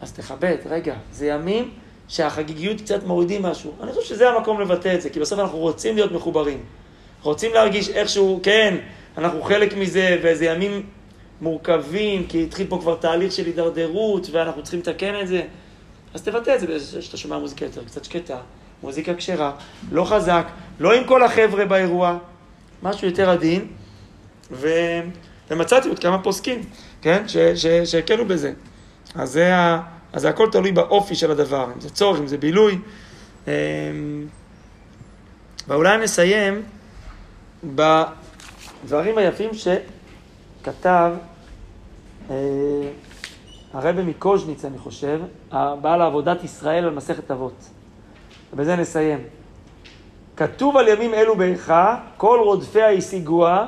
אז 0.00 0.12
תכבד, 0.12 0.56
רגע, 0.66 0.94
זה 1.12 1.26
ימים 1.26 1.70
שהחגיגיות 2.08 2.80
קצת 2.80 3.06
מורידים 3.06 3.42
משהו. 3.42 3.72
אני 3.82 3.92
חושב 3.92 4.02
שזה 4.02 4.30
המקום 4.30 4.60
לבטא 4.60 4.94
את 4.94 5.02
זה, 5.02 5.10
כי 5.10 5.20
בסוף 5.20 5.38
אנחנו 5.38 5.58
רוצים 5.58 5.94
להיות 5.94 6.12
מחוברים. 6.12 6.60
רוצים 7.22 7.54
להרגיש 7.54 7.88
איכשהו, 7.88 8.40
כן, 8.42 8.76
אנחנו 9.18 9.42
חלק 9.42 9.76
מזה, 9.76 10.20
ואיזה 10.22 10.44
ימים 10.44 10.82
מורכבים, 11.40 12.26
כי 12.26 12.42
התחיל 12.44 12.66
פה 12.66 12.78
כבר 12.80 12.94
תהליך 12.94 13.32
של 13.32 13.46
הידרדרות, 13.46 14.28
ואנחנו 14.32 14.62
צריכים 14.62 14.80
לתקן 14.80 15.20
את 15.20 15.28
זה. 15.28 15.42
אז 16.14 16.22
תבטא 16.22 16.54
את 16.54 16.80
זה 16.80 17.02
שאתה 17.02 17.16
שומע 17.16 17.38
מוזיקה 17.38 17.64
יותר 17.64 17.84
קצת 17.84 18.04
שקטה, 18.04 18.38
מוזיקה 18.82 19.14
כשרה, 19.14 19.52
לא 19.92 20.04
חזק, 20.04 20.46
לא 20.80 20.94
עם 20.94 21.04
כל 21.04 21.22
החבר'ה 21.22 21.64
באירוע, 21.64 22.18
משהו 22.82 23.06
יותר 23.06 23.30
עדין, 23.30 23.66
ו... 24.50 24.68
ומצאתי 25.50 25.88
עוד 25.88 25.98
כמה 25.98 26.18
פוסקים, 26.22 26.62
כן, 27.02 27.24
שהקלו 27.84 28.26
בזה. 28.26 28.52
אז 29.14 29.30
זה, 29.30 29.56
ה... 29.56 29.93
אז 30.14 30.22
זה 30.22 30.28
הכל 30.28 30.48
תלוי 30.52 30.72
באופי 30.72 31.14
של 31.14 31.30
הדבר, 31.30 31.64
אם 31.76 31.80
זה 31.80 31.90
צורך, 31.90 32.20
אם 32.20 32.26
זה 32.26 32.38
בילוי. 32.38 32.78
אמ, 33.46 33.52
ואולי 35.68 35.98
נסיים 35.98 36.62
בדברים 37.64 39.18
היפים 39.18 39.50
שכתב 39.54 41.12
אה, 42.30 42.36
הרבי 43.72 44.02
מקוז'ניץ, 44.02 44.64
אני 44.64 44.78
חושב, 44.78 45.20
הבעל 45.52 46.02
עבודת 46.02 46.44
ישראל 46.44 46.84
על 46.84 46.94
מסכת 46.94 47.30
אבות. 47.30 47.64
ובזה 48.52 48.76
נסיים. 48.76 49.18
כתוב 50.36 50.76
על 50.76 50.88
ימים 50.88 51.14
אלו 51.14 51.36
באיכה, 51.36 51.96
כל 52.16 52.40
רודפיה 52.44 52.90
השיגוה 52.90 53.66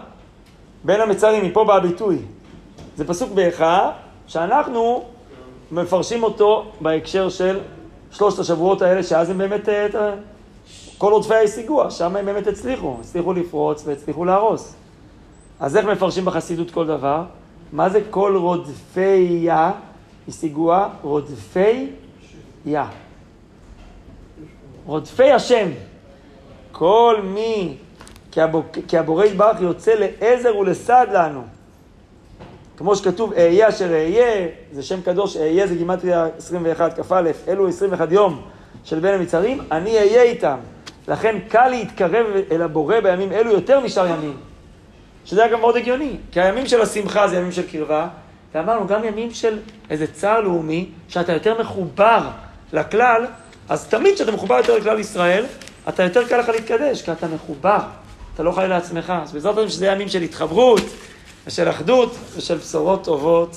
בין 0.85 1.01
המצרים, 1.01 1.45
מפה 1.45 1.65
בא 1.65 1.77
הביטוי. 1.77 2.19
זה 2.97 3.07
פסוק 3.07 3.33
באיכה, 3.33 3.91
שאנחנו 4.27 5.16
מפרשים 5.71 6.23
אותו 6.23 6.65
בהקשר 6.81 7.29
של 7.29 7.61
שלושת 8.11 8.39
השבועות 8.39 8.83
האלה, 8.83 9.03
שאז 9.03 9.31
הם 9.31 9.39
באמת, 9.39 9.69
אה, 9.69 10.15
כל 10.99 11.13
רודפיה 11.13 11.43
השיגוה, 11.43 11.91
שם 11.91 12.17
הם 12.17 12.27
באמת 12.27 12.47
הצליחו, 12.47 12.97
הצליחו 13.01 13.33
לפרוץ 13.33 13.83
והצליחו 13.87 14.25
להרוס. 14.25 14.75
אז 15.61 15.77
איך 15.77 15.87
מפרשים 15.87 16.25
בחסידות 16.25 16.71
כל 16.71 16.87
דבר? 16.87 17.23
מה 17.73 17.89
זה 17.89 18.01
כל 18.11 18.37
רודפיה 18.37 19.73
השיגוה? 20.29 20.89
רודפי 21.03 21.91
יה. 22.67 22.89
רודפי 24.87 25.33
השם. 25.33 25.69
כל 26.73 27.21
מי, 27.25 27.77
כי 28.89 28.99
הבורא 28.99 29.25
יתברך 29.25 29.61
יוצא 29.61 29.93
לעזר 29.95 30.57
ולסד 30.57 31.07
לנו. 31.13 31.43
כמו 32.77 32.97
שכתוב, 32.97 33.33
אהיה 33.33 33.69
אשר 33.69 33.93
אהיה, 33.93 34.47
זה 34.73 34.83
שם 34.83 35.01
קדוש, 35.01 35.37
אהיה 35.37 35.67
זה 35.67 35.75
גימטריה 35.75 36.27
21, 36.39 37.01
כ"א, 37.01 37.31
אלו 37.49 37.69
21 37.69 38.13
יום 38.13 38.43
של 38.85 38.99
בין 38.99 39.15
המצרים, 39.15 39.61
אני 39.71 39.99
אהיה 39.99 40.23
איתם. 40.23 40.57
לכן 41.09 41.39
קל 41.49 41.69
להתקרב 41.69 42.27
אל 42.51 42.63
הבורא 42.63 43.01
בימים 43.01 43.33
אלו 43.33 43.51
יותר 43.53 43.81
משאר 43.81 44.07
ימים. 44.07 44.37
שזה 45.25 45.45
היה 45.45 45.53
גם 45.53 45.61
מאוד 45.61 45.77
הגיוני, 45.77 46.17
כי 46.33 46.41
הימים 46.41 46.67
של 46.67 46.81
השמחה 46.81 47.29
זה 47.29 47.37
ימים 47.37 47.53
של 47.53 47.63
קרבה, 47.63 48.09
ואמרנו, 48.55 48.87
גם 48.87 49.05
ימים 49.05 49.31
של 49.31 49.59
איזה 49.91 50.07
צער 50.07 50.41
לאומי, 50.41 50.89
שאתה 51.09 51.33
יותר 51.33 51.61
מחובר 51.61 52.21
לכלל, 52.73 53.27
אז 53.69 53.89
תמיד 53.89 54.15
כשאתה 54.15 54.33
מחובר 54.33 54.57
יותר 54.57 54.77
לכלל 54.79 55.01
ישראל, 55.01 55.45
אתה 55.89 56.03
יותר 56.03 56.29
קל 56.29 56.39
לך 56.39 56.49
להתקדש, 56.49 57.03
כי 57.03 57.13
אתה 57.13 57.27
מחובר, 57.27 57.79
אתה 58.35 58.43
לא 58.43 58.53
חי 58.53 58.65
לעצמך. 58.69 59.13
אז 59.23 59.33
בעזרת 59.33 59.59
השם 59.59 59.69
שזה 59.69 59.87
ימים 59.87 60.09
של 60.09 60.23
התחברות 60.23 60.83
ושל 61.47 61.71
אחדות 61.71 62.17
ושל 62.37 62.59
בשורות 62.59 63.05
טובות. 63.05 63.57